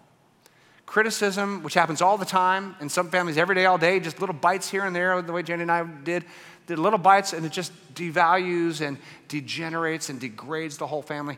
[0.85, 4.35] Criticism, which happens all the time in some families every day, all day, just little
[4.35, 6.25] bites here and there, the way Jenny and I did,
[6.67, 11.37] did little bites, and it just devalues and degenerates and degrades the whole family.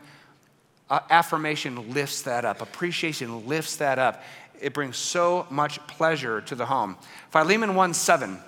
[0.88, 4.22] Uh, affirmation lifts that up, appreciation lifts that up.
[4.60, 6.96] It brings so much pleasure to the home.
[7.30, 8.38] Philemon 1 7.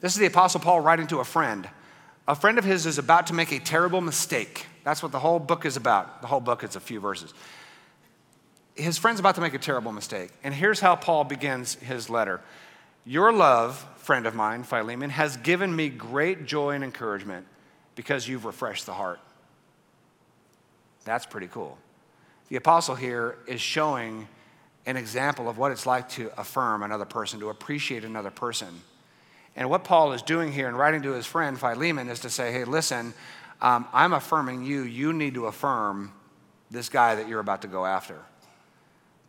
[0.00, 1.68] This is the Apostle Paul writing to a friend.
[2.26, 4.66] A friend of his is about to make a terrible mistake.
[4.84, 6.22] That's what the whole book is about.
[6.22, 7.34] The whole book is a few verses.
[8.76, 10.30] His friend's about to make a terrible mistake.
[10.42, 12.40] And here's how Paul begins his letter
[13.04, 17.46] Your love, friend of mine, Philemon, has given me great joy and encouragement
[17.96, 19.20] because you've refreshed the heart.
[21.04, 21.78] That's pretty cool.
[22.48, 24.28] The apostle here is showing
[24.86, 28.68] an example of what it's like to affirm another person, to appreciate another person.
[29.56, 32.52] And what Paul is doing here in writing to his friend Philemon is to say,
[32.52, 33.14] hey, listen,
[33.60, 34.82] um, I'm affirming you.
[34.82, 36.12] You need to affirm
[36.70, 38.16] this guy that you're about to go after.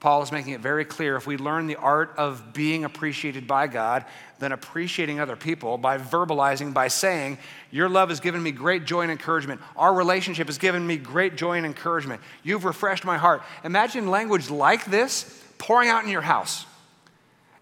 [0.02, 3.68] Paul is making it very clear if we learn the art of being appreciated by
[3.68, 4.04] God,
[4.40, 7.38] then appreciating other people by verbalizing, by saying,
[7.70, 9.62] Your love has given me great joy and encouragement.
[9.78, 12.20] Our relationship has given me great joy and encouragement.
[12.42, 13.44] You've refreshed my heart.
[13.64, 16.66] Imagine language like this pouring out in your house.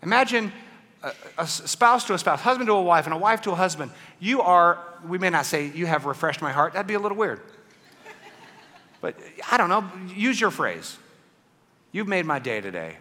[0.01, 0.53] Imagine
[1.03, 3.55] a, a spouse to a spouse, husband to a wife, and a wife to a
[3.55, 3.91] husband.
[4.21, 6.71] You are, we may not say, You have refreshed my heart.
[6.71, 7.41] That'd be a little weird.
[9.01, 9.17] But
[9.51, 9.83] I don't know,
[10.15, 10.97] use your phrase.
[11.91, 12.97] You've made my day today.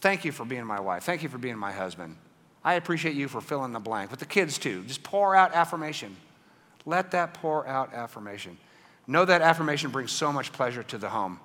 [0.00, 1.04] Thank you for being my wife.
[1.04, 2.16] Thank you for being my husband.
[2.62, 4.10] I appreciate you for filling the blank.
[4.10, 4.82] With the kids, too.
[4.84, 6.16] Just pour out affirmation.
[6.84, 8.58] Let that pour out affirmation.
[9.06, 11.40] Know that affirmation brings so much pleasure to the home.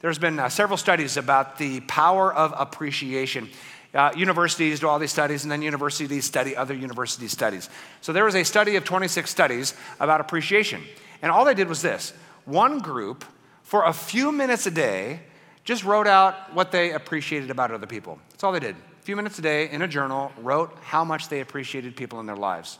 [0.00, 3.50] There's been uh, several studies about the power of appreciation.
[3.94, 7.68] Uh, universities do all these studies, and then universities study other university studies.
[8.00, 10.82] So there was a study of 26 studies about appreciation.
[11.22, 12.12] And all they did was this
[12.44, 13.24] one group,
[13.62, 15.20] for a few minutes a day,
[15.68, 18.18] just wrote out what they appreciated about other people.
[18.30, 18.74] That's all they did.
[18.74, 22.24] A few minutes a day in a journal, wrote how much they appreciated people in
[22.24, 22.78] their lives.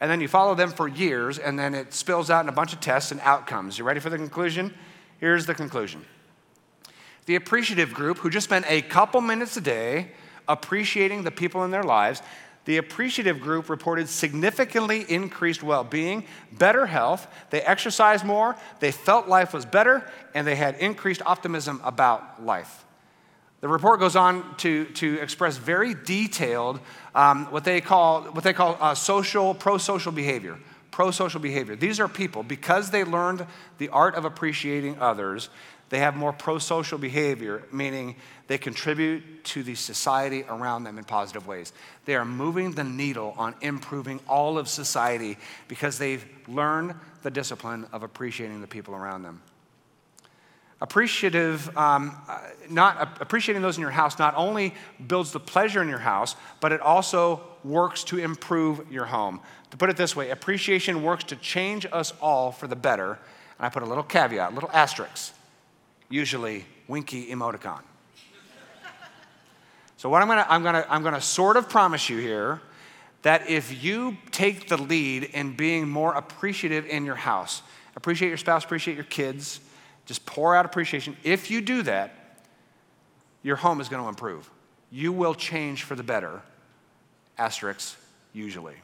[0.00, 2.72] And then you follow them for years, and then it spills out in a bunch
[2.72, 3.78] of tests and outcomes.
[3.78, 4.74] You ready for the conclusion?
[5.20, 6.04] Here's the conclusion
[7.26, 10.08] the appreciative group, who just spent a couple minutes a day
[10.48, 12.20] appreciating the people in their lives,
[12.64, 19.28] the appreciative group reported significantly increased well being, better health, they exercised more, they felt
[19.28, 22.84] life was better, and they had increased optimism about life.
[23.60, 26.80] The report goes on to, to express very detailed
[27.14, 30.58] um, what they call, what they call uh, social, pro social behavior.
[30.92, 31.74] Pro social behavior.
[31.74, 33.44] These are people, because they learned
[33.78, 35.48] the art of appreciating others,
[35.88, 41.04] they have more pro social behavior, meaning they contribute to the society around them in
[41.04, 41.72] positive ways.
[42.04, 45.36] They are moving the needle on improving all of society
[45.68, 49.42] because they've learned the discipline of appreciating the people around them.
[50.80, 54.74] Appreciative, um, uh, not uh, appreciating those in your house not only
[55.06, 59.40] builds the pleasure in your house, but it also works to improve your home.
[59.70, 63.18] To put it this way, appreciation works to change us all for the better.
[63.58, 65.34] And I put a little caveat, a little asterisk,
[66.08, 67.80] usually winky emoticon.
[69.96, 72.60] so what I'm gonna, I'm gonna, I'm gonna sort of promise you here
[73.22, 77.62] that if you take the lead in being more appreciative in your house,
[77.96, 79.60] appreciate your spouse, appreciate your kids,
[80.06, 81.16] just pour out appreciation.
[81.22, 82.14] If you do that,
[83.42, 84.50] your home is going to improve.
[84.90, 86.42] You will change for the better,
[87.38, 87.96] asterisks,
[88.32, 88.74] usually.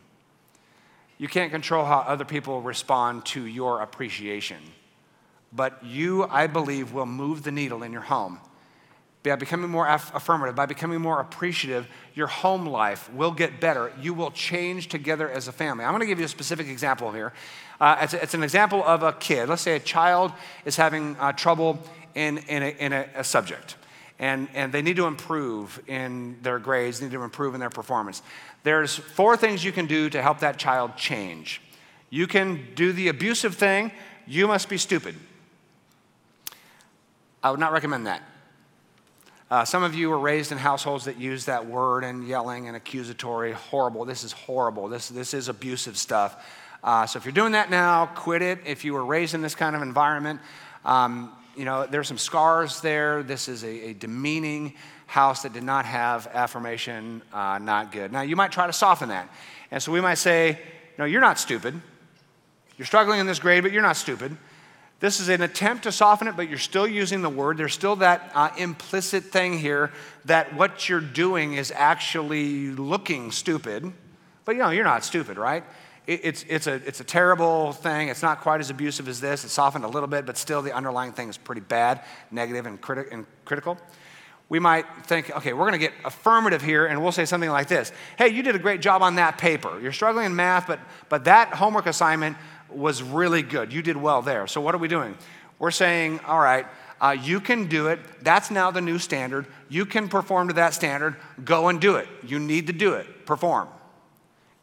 [1.19, 4.59] You can't control how other people respond to your appreciation,
[5.53, 8.39] but you, I believe, will move the needle in your home.
[9.25, 13.93] By becoming more aff- affirmative, by becoming more appreciative, your home life will get better.
[14.01, 15.85] You will change together as a family.
[15.85, 17.33] I'm going to give you a specific example here.
[17.81, 19.49] Uh, it's, it's, an example of a kid.
[19.49, 20.33] Let's say a child
[20.65, 21.81] is having uh, trouble
[22.15, 23.77] in, in, a, in a, a subject.
[24.19, 28.21] And, and they need to improve in their grades, need to improve in their performance.
[28.65, 31.61] There's four things you can do to help that child change.
[32.11, 33.93] You can do the abusive thing,
[34.27, 35.15] you must be stupid.
[37.43, 38.23] I would not recommend that.
[39.51, 42.77] Uh, some of you were raised in households that use that word and yelling and
[42.77, 44.05] accusatory, horrible.
[44.05, 44.89] This is horrible.
[44.89, 46.45] This, this is abusive stuff.
[46.85, 48.59] Uh, so if you're doing that now, quit it.
[48.67, 50.41] If you were raised in this kind of environment,
[50.85, 53.23] um, you know, there's some scars there.
[53.25, 54.75] This is a, a demeaning
[55.07, 58.13] house that did not have affirmation, uh, not good.
[58.13, 59.29] Now, you might try to soften that.
[59.71, 60.59] And so we might say,
[60.99, 61.81] no, you're not stupid.
[62.77, 64.37] You're struggling in this grade, but you're not stupid.
[65.01, 67.57] This is an attempt to soften it, but you're still using the word.
[67.57, 69.93] There's still that uh, implicit thing here
[70.25, 73.93] that what you're doing is actually looking stupid.
[74.45, 75.65] But you know, you're not stupid, right?
[76.09, 78.09] It's, it's, a, it's a terrible thing.
[78.09, 79.45] It's not quite as abusive as this.
[79.45, 82.81] It's softened a little bit, but still the underlying thing is pretty bad, negative, and,
[82.81, 83.77] criti- and critical.
[84.49, 87.69] We might think, okay, we're going to get affirmative here, and we'll say something like
[87.69, 89.79] this Hey, you did a great job on that paper.
[89.81, 92.39] You're struggling in math, but, but that homework assignment
[92.71, 93.71] was really good.
[93.71, 94.47] You did well there.
[94.47, 95.15] So, what are we doing?
[95.59, 96.67] We're saying, all right,
[97.03, 98.01] uh, you can do it.
[98.23, 99.47] That's now the new standard.
[99.69, 101.17] You can perform to that standard.
[101.45, 102.09] Go and do it.
[102.27, 103.27] You need to do it.
[103.27, 103.69] Perform.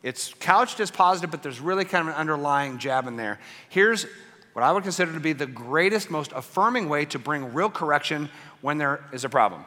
[0.05, 3.39] It's couched as positive, but there's really kind of an underlying jab in there.
[3.69, 4.05] Here's
[4.53, 8.29] what I would consider to be the greatest, most affirming way to bring real correction
[8.61, 9.65] when there is a problem.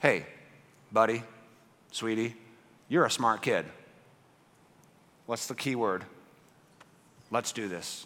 [0.00, 0.26] Hey,
[0.90, 1.22] buddy,
[1.92, 2.34] sweetie,
[2.88, 3.66] you're a smart kid.
[5.26, 6.04] What's the key word?
[7.30, 8.04] Let's do this.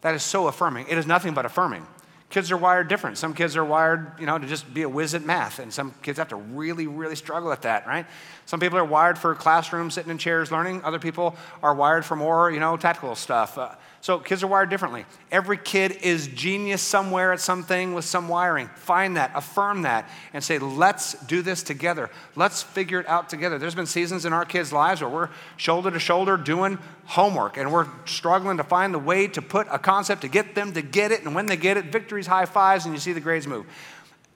[0.00, 0.86] That is so affirming.
[0.88, 1.86] It is nothing but affirming.
[2.34, 3.16] Kids are wired different.
[3.16, 5.94] Some kids are wired, you know, to just be a whiz at math, and some
[6.02, 8.06] kids have to really, really struggle at that, right?
[8.44, 10.82] Some people are wired for classrooms, sitting in chairs, learning.
[10.82, 13.56] Other people are wired for more, you know, tactical stuff.
[13.56, 15.06] Uh, so kids are wired differently.
[15.32, 18.68] Every kid is genius somewhere at something with some wiring.
[18.76, 22.10] Find that, affirm that, and say, let's do this together.
[22.36, 23.56] Let's figure it out together.
[23.56, 27.72] There's been seasons in our kids' lives where we're shoulder to shoulder doing homework and
[27.72, 31.10] we're struggling to find the way to put a concept to get them to get
[31.10, 31.24] it.
[31.24, 33.64] And when they get it, victories, high fives, and you see the grades move.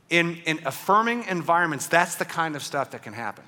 [0.09, 3.45] In, in affirming environments, that's the kind of stuff that can happen.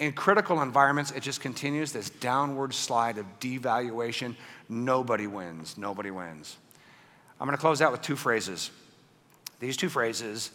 [0.00, 4.34] In critical environments, it just continues this downward slide of devaluation.
[4.68, 5.76] Nobody wins.
[5.76, 6.56] Nobody wins.
[7.38, 8.70] I'm going to close out with two phrases.
[9.60, 10.50] These two phrases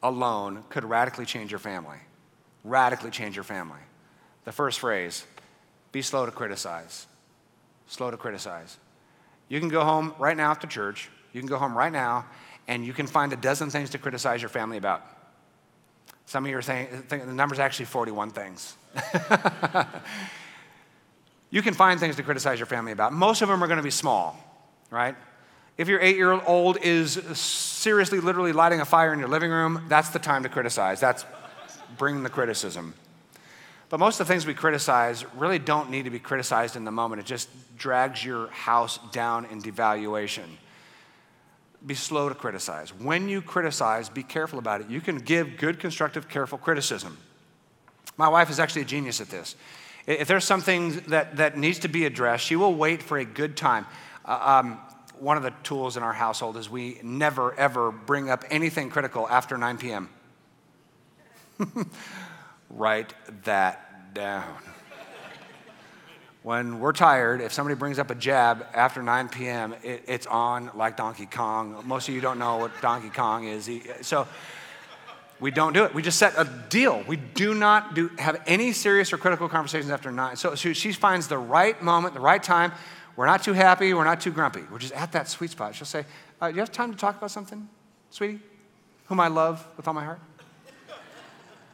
[0.00, 1.98] alone could radically change your family.
[2.62, 3.80] Radically change your family.
[4.44, 5.24] The first phrase
[5.90, 7.06] be slow to criticize.
[7.88, 8.78] Slow to criticize.
[9.48, 11.10] You can go home right now after church.
[11.32, 12.26] You can go home right now
[12.68, 15.02] and you can find a dozen things to criticize your family about.
[16.26, 18.76] Some of you are saying the number's actually 41 things.
[21.50, 23.12] you can find things to criticize your family about.
[23.12, 24.38] Most of them are going to be small,
[24.90, 25.14] right?
[25.76, 29.84] If your eight year old is seriously, literally lighting a fire in your living room,
[29.88, 31.00] that's the time to criticize.
[31.00, 31.26] That's
[31.98, 32.94] bring the criticism.
[33.90, 36.90] But most of the things we criticize really don't need to be criticized in the
[36.90, 37.20] moment.
[37.20, 40.44] It just drags your house down in devaluation
[41.86, 42.94] be slow to criticize.
[42.94, 44.88] When you criticize, be careful about it.
[44.88, 47.18] You can give good, constructive, careful criticism.
[48.16, 49.56] My wife is actually a genius at this.
[50.06, 53.56] If there's something that, that needs to be addressed, she will wait for a good
[53.56, 53.86] time.
[54.24, 54.78] Uh, um,
[55.18, 59.28] one of the tools in our household is we never, ever bring up anything critical
[59.28, 60.08] after 9 p.m.
[62.70, 63.14] Write
[63.44, 64.73] that down.
[66.44, 70.70] When we're tired, if somebody brings up a jab after 9 p.m., it, it's on
[70.74, 71.82] like Donkey Kong.
[71.86, 73.70] Most of you don't know what Donkey Kong is.
[74.02, 74.28] So
[75.40, 75.94] we don't do it.
[75.94, 77.02] We just set a deal.
[77.08, 80.36] We do not do, have any serious or critical conversations after 9.
[80.36, 82.72] So, so she finds the right moment, the right time.
[83.16, 84.64] We're not too happy, we're not too grumpy.
[84.70, 85.74] We're just at that sweet spot.
[85.74, 86.04] She'll say,
[86.42, 87.66] uh, Do you have time to talk about something,
[88.10, 88.40] sweetie?
[89.06, 90.20] Whom I love with all my heart?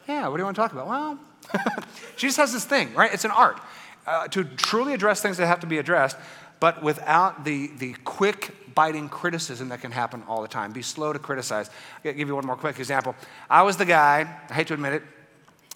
[0.06, 0.86] yeah, what do you want to talk about?
[0.86, 1.18] Well,
[2.16, 3.12] she just has this thing, right?
[3.12, 3.58] It's an art
[4.06, 6.16] uh, to truly address things that have to be addressed,
[6.58, 10.72] but without the, the quick, biting criticism that can happen all the time.
[10.72, 11.70] Be slow to criticize.
[12.04, 13.14] I'll give you one more quick example.
[13.48, 15.02] I was the guy, I hate to admit it,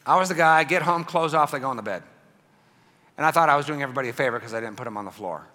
[0.07, 2.03] I was the guy, get home, clothes off, they go on the bed.
[3.17, 5.05] And I thought I was doing everybody a favor because I didn't put them on
[5.05, 5.47] the floor.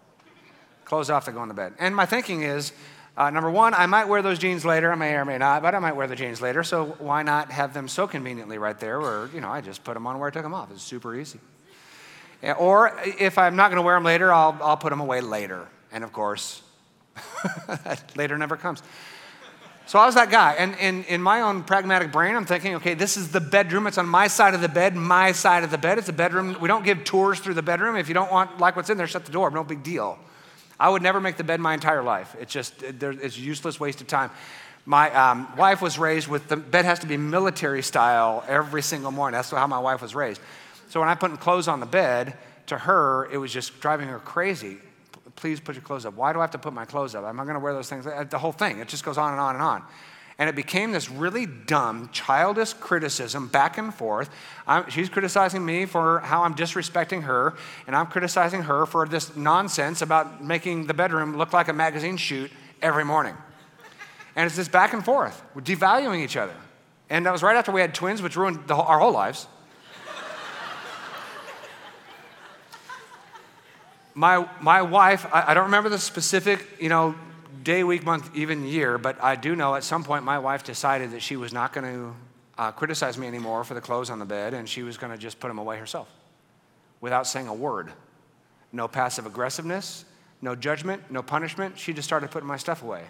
[0.85, 1.73] Clothes off, they go on the bed.
[1.77, 2.71] And my thinking is,
[3.17, 4.91] uh, number one, I might wear those jeans later.
[4.91, 6.63] I may or may not, but I might wear the jeans later.
[6.63, 9.93] So why not have them so conveniently right there where, you know, I just put
[9.93, 10.71] them on where I took them off.
[10.71, 11.39] It's super easy.
[12.57, 15.67] Or if I'm not going to wear them later, I'll, I'll put them away later.
[15.91, 16.61] And of course,
[18.15, 18.81] later never comes.
[19.87, 20.53] So I was that guy.
[20.53, 23.87] And in, in my own pragmatic brain, I'm thinking, okay, this is the bedroom.
[23.87, 25.97] It's on my side of the bed, my side of the bed.
[25.97, 26.57] It's a bedroom.
[26.61, 27.95] We don't give tours through the bedroom.
[27.95, 29.49] If you don't want like what's in there, shut the door.
[29.49, 30.19] No big deal.
[30.79, 32.35] I would never make the bed my entire life.
[32.39, 34.29] It's just, it's useless waste of time.
[34.85, 39.11] My um, wife was raised with the bed has to be military style every single
[39.11, 39.37] morning.
[39.37, 40.39] That's how my wife was raised.
[40.89, 42.37] So when I put clothes on the bed,
[42.69, 44.77] to her, it was just driving her crazy.
[45.35, 46.15] Please put your clothes up.
[46.15, 47.25] Why do I have to put my clothes up?
[47.25, 48.07] Am I going to wear those things?
[48.07, 48.79] Uh, the whole thing.
[48.79, 49.83] It just goes on and on and on.
[50.37, 54.29] And it became this really dumb, childish criticism back and forth.
[54.65, 57.55] I'm, she's criticizing me for how I'm disrespecting her,
[57.87, 62.15] and I'm criticizing her for this nonsense about making the bedroom look like a magazine
[62.15, 63.35] shoot every morning.
[64.35, 65.41] And it's this back and forth.
[65.53, 66.55] We're devaluing each other.
[67.09, 69.47] And that was right after we had twins, which ruined the, our whole lives.
[74.19, 77.15] My, my wife, I, I don't remember the specific, you know,
[77.63, 81.11] day, week, month, even year, but I do know at some point my wife decided
[81.11, 82.15] that she was not going to
[82.57, 85.17] uh, criticize me anymore for the clothes on the bed and she was going to
[85.17, 86.09] just put them away herself
[86.99, 87.93] without saying a word.
[88.73, 90.03] No passive aggressiveness,
[90.41, 91.79] no judgment, no punishment.
[91.79, 93.05] She just started putting my stuff away.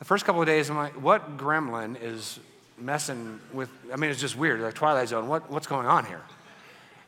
[0.00, 2.40] The first couple of days, I'm like, what gremlin is
[2.76, 3.70] messing with?
[3.92, 5.28] I mean, it's just weird, like Twilight Zone.
[5.28, 6.22] What, what's going on here?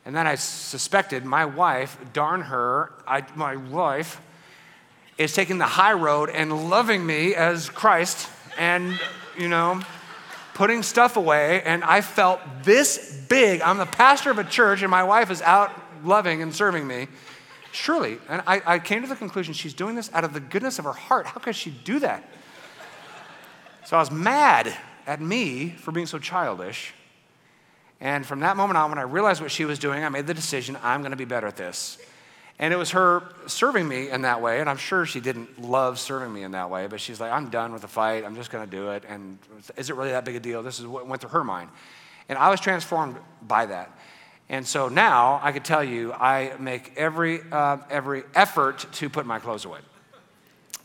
[0.05, 4.20] And then I suspected my wife, darn her, I, my wife,
[5.16, 8.28] is taking the high road and loving me as Christ
[8.59, 8.98] and,
[9.38, 9.80] you know,
[10.55, 11.62] putting stuff away.
[11.62, 13.61] And I felt this big.
[13.62, 15.70] I'm the pastor of a church, and my wife is out
[16.05, 17.07] loving and serving me.
[17.70, 20.78] Surely, and I, I came to the conclusion she's doing this out of the goodness
[20.78, 21.26] of her heart.
[21.26, 22.22] How could she do that?
[23.86, 24.74] So I was mad
[25.07, 26.92] at me for being so childish.
[28.03, 30.34] And from that moment on, when I realized what she was doing, I made the
[30.34, 31.98] decision I'm going to be better at this.
[32.59, 34.61] And it was her serving me in that way.
[34.61, 37.48] And I'm sure she didn't love serving me in that way, but she's like, I'm
[37.48, 38.24] done with the fight.
[38.24, 39.05] I'm just going to do it.
[39.09, 39.38] And
[39.76, 40.64] is it really that big a deal?
[40.64, 41.70] This is what went through her mind.
[42.28, 43.96] And I was transformed by that.
[44.48, 49.26] And so now I could tell you, I make every, uh, every effort to put
[49.26, 49.78] my clothes away.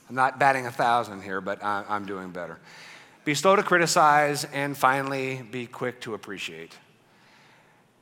[0.07, 2.59] I'm not batting a thousand here, but I'm doing better.
[3.26, 6.74] Be slow to criticize, and finally, be quick to appreciate.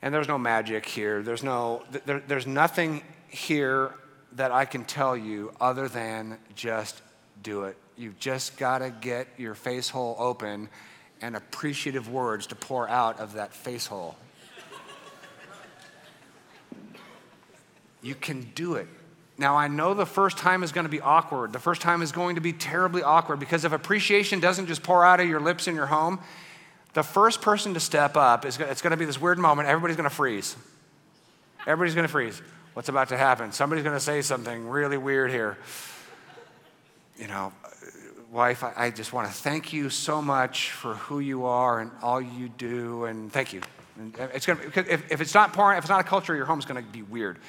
[0.06, 1.24] And there's no magic here.
[1.24, 3.91] There's, no, there, there's nothing here
[4.34, 7.01] that I can tell you other than just
[7.41, 7.76] do it.
[7.97, 10.70] You've just got to get your face hole open
[11.22, 14.16] and appreciative words to pour out of that face hole.
[18.03, 18.88] you can do it.
[19.39, 21.51] Now, I know the first time is going to be awkward.
[21.51, 25.03] The first time is going to be terribly awkward because if appreciation doesn't just pour
[25.03, 26.20] out of your lips in your home,
[26.96, 29.68] the first person to step up is it's going to be this weird moment.
[29.68, 30.56] Everybody's going to freeze.
[31.68, 32.41] Everybody's going to freeze.
[32.74, 33.52] What's about to happen?
[33.52, 35.58] Somebody's going to say something really weird here.
[37.18, 37.70] You know, uh,
[38.32, 42.22] wife, I, just want to thank you so much for who you are and all
[42.22, 43.62] you do, and thank you.
[44.18, 46.46] Uh, it's going to, if, if it's not pouring, if it's not a culture, your
[46.46, 47.39] home's going to be weird.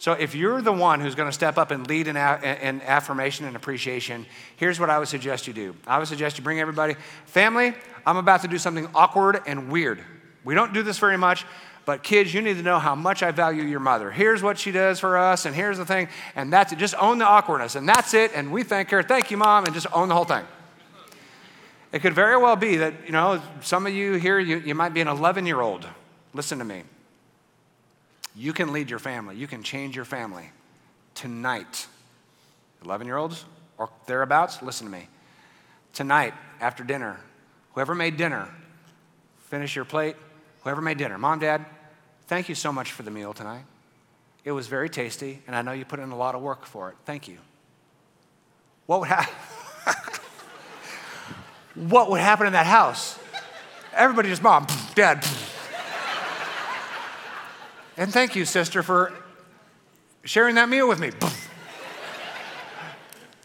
[0.00, 3.44] So if you're the one who's going to step up and lead in, in affirmation
[3.44, 4.24] and appreciation,
[4.56, 5.76] here's what I would suggest you do.
[5.86, 6.94] I would suggest you bring everybody,
[7.26, 7.74] family,
[8.06, 10.02] I'm about to do something awkward and weird.
[10.42, 11.44] We don't do this very much,
[11.84, 14.10] but kids, you need to know how much I value your mother.
[14.10, 16.78] Here's what she does for us, and here's the thing, and that's it.
[16.78, 19.02] Just own the awkwardness, and that's it, and we thank her.
[19.02, 20.46] Thank you, mom, and just own the whole thing.
[21.92, 24.94] It could very well be that, you know, some of you here, you, you might
[24.94, 25.86] be an 11 year old.
[26.32, 26.84] Listen to me.
[28.34, 30.50] You can lead your family, you can change your family
[31.14, 31.86] tonight.
[32.84, 33.44] 11 year olds
[33.76, 35.08] or thereabouts, listen to me.
[35.92, 37.20] Tonight, after dinner,
[37.74, 38.48] whoever made dinner,
[39.48, 40.16] finish your plate.
[40.62, 41.64] Whoever made dinner, mom, dad,
[42.26, 43.64] thank you so much for the meal tonight.
[44.44, 46.90] It was very tasty, and I know you put in a lot of work for
[46.90, 46.96] it.
[47.04, 47.38] Thank you.
[48.86, 49.34] What would happen?
[51.90, 53.18] what would happen in that house?
[53.94, 55.26] Everybody just, mom, dad.
[57.96, 59.12] And thank you, sister, for
[60.24, 61.10] sharing that meal with me.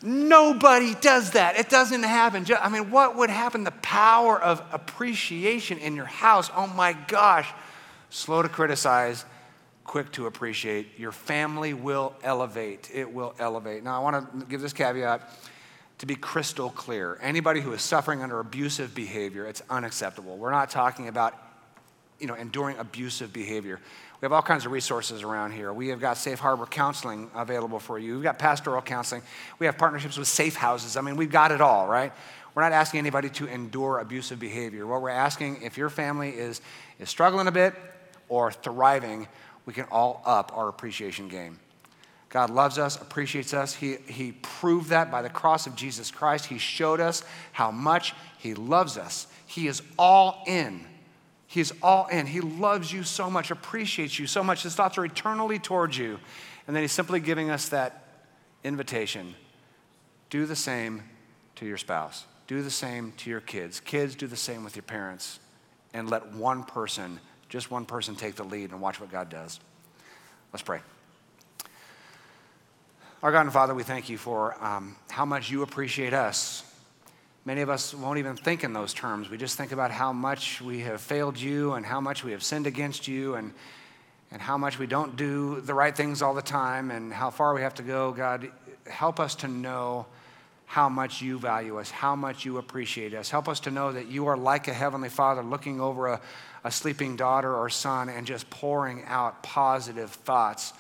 [0.02, 1.58] Nobody does that.
[1.58, 2.46] It doesn't happen.
[2.62, 3.64] I mean, what would happen?
[3.64, 6.52] The power of appreciation in your house.
[6.56, 7.52] Oh my gosh.
[8.12, 9.26] Slow to criticize,
[9.84, 11.00] quick to appreciate.
[11.00, 12.92] Your family will elevate.
[12.94, 13.84] It will elevate.
[13.84, 15.28] Now, I want to give this caveat
[15.98, 17.18] to be crystal clear.
[17.20, 20.38] Anybody who is suffering under abusive behavior, it's unacceptable.
[20.38, 21.34] We're not talking about
[22.20, 23.80] you know, enduring abusive behavior.
[24.22, 25.74] We have all kinds of resources around here.
[25.74, 28.14] We have got safe harbor counseling available for you.
[28.16, 29.22] We've got pastoral counseling.
[29.60, 30.96] We have partnerships with safe houses.
[30.96, 32.14] I mean, we've got it all, right?
[32.54, 34.88] We're not asking anybody to endure abusive behavior.
[34.88, 36.62] What we're asking, if your family is,
[37.00, 37.74] is struggling a bit
[38.30, 39.28] or thriving,
[39.66, 41.60] we can all up our appreciation game.
[42.30, 43.74] God loves us, appreciates us.
[43.74, 46.46] He, he proved that by the cross of Jesus Christ.
[46.46, 49.28] He showed us how much He loves us.
[49.46, 50.86] He is all in
[51.48, 52.26] He's all in.
[52.26, 54.64] He loves you so much, appreciates you so much.
[54.64, 56.20] His thoughts are eternally towards you.
[56.68, 58.04] And then he's simply giving us that
[58.64, 59.36] invitation
[60.32, 61.04] do the same
[61.56, 63.80] to your spouse, do the same to your kids.
[63.80, 65.40] Kids, do the same with your parents.
[65.94, 69.60] And let one person, just one person, take the lead and watch what God does.
[70.52, 70.82] Let's pray.
[73.24, 76.65] Our God and Father, we thank you for um, how much you appreciate us
[77.48, 79.30] Many of us won't even think in those terms.
[79.30, 82.42] We just think about how much we have failed you and how much we have
[82.42, 83.54] sinned against you and,
[84.32, 87.54] and how much we don't do the right things all the time and how far
[87.54, 88.12] we have to go.
[88.14, 88.50] God,
[88.88, 90.08] help us to know
[90.66, 93.30] how much you value us, how much you appreciate us.
[93.30, 96.22] Help us to know that you are like a heavenly father looking over a,
[96.64, 100.74] a sleeping daughter or son and just pouring out positive thoughts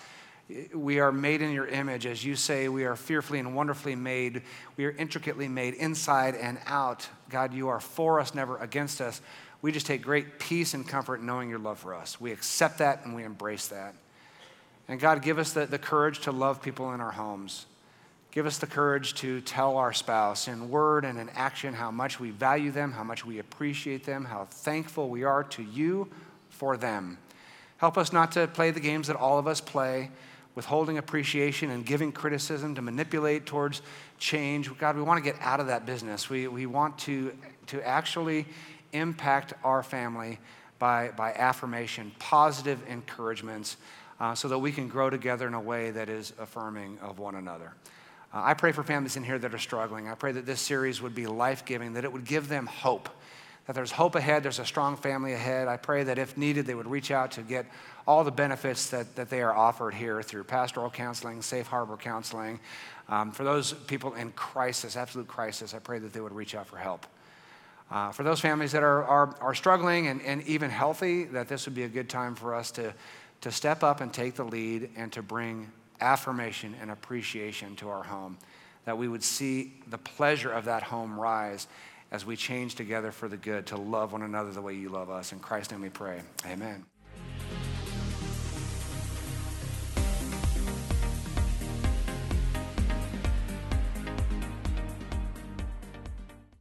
[0.73, 2.05] we are made in your image.
[2.05, 4.43] As you say, we are fearfully and wonderfully made.
[4.77, 7.07] We are intricately made inside and out.
[7.29, 9.21] God, you are for us, never against us.
[9.61, 12.21] We just take great peace and comfort knowing your love for us.
[12.21, 13.95] We accept that and we embrace that.
[14.87, 17.65] And God, give us the, the courage to love people in our homes.
[18.31, 22.19] Give us the courage to tell our spouse in word and in action how much
[22.19, 26.09] we value them, how much we appreciate them, how thankful we are to you
[26.49, 27.17] for them.
[27.77, 30.11] Help us not to play the games that all of us play
[30.55, 33.81] withholding appreciation and giving criticism to manipulate towards
[34.17, 34.75] change.
[34.77, 36.29] God, we want to get out of that business.
[36.29, 37.33] We, we want to,
[37.67, 38.45] to actually
[38.93, 40.39] impact our family
[40.79, 43.77] by, by affirmation, positive encouragements,
[44.19, 47.35] uh, so that we can grow together in a way that is affirming of one
[47.35, 47.73] another.
[48.33, 50.07] Uh, I pray for families in here that are struggling.
[50.07, 53.09] I pray that this series would be life giving, that it would give them hope
[53.65, 55.67] that there's hope ahead, there's a strong family ahead.
[55.67, 57.65] I pray that if needed, they would reach out to get
[58.07, 62.59] all the benefits that, that they are offered here through pastoral counseling, safe harbor counseling.
[63.09, 66.67] Um, for those people in crisis, absolute crisis, I pray that they would reach out
[66.67, 67.05] for help.
[67.89, 71.65] Uh, for those families that are, are, are struggling and, and even healthy, that this
[71.65, 72.93] would be a good time for us to,
[73.41, 78.03] to step up and take the lead and to bring affirmation and appreciation to our
[78.03, 78.37] home.
[78.85, 81.67] That we would see the pleasure of that home rise
[82.11, 85.09] as we change together for the good to love one another the way you love
[85.09, 85.31] us.
[85.31, 86.21] In Christ's name we pray.
[86.45, 86.85] Amen.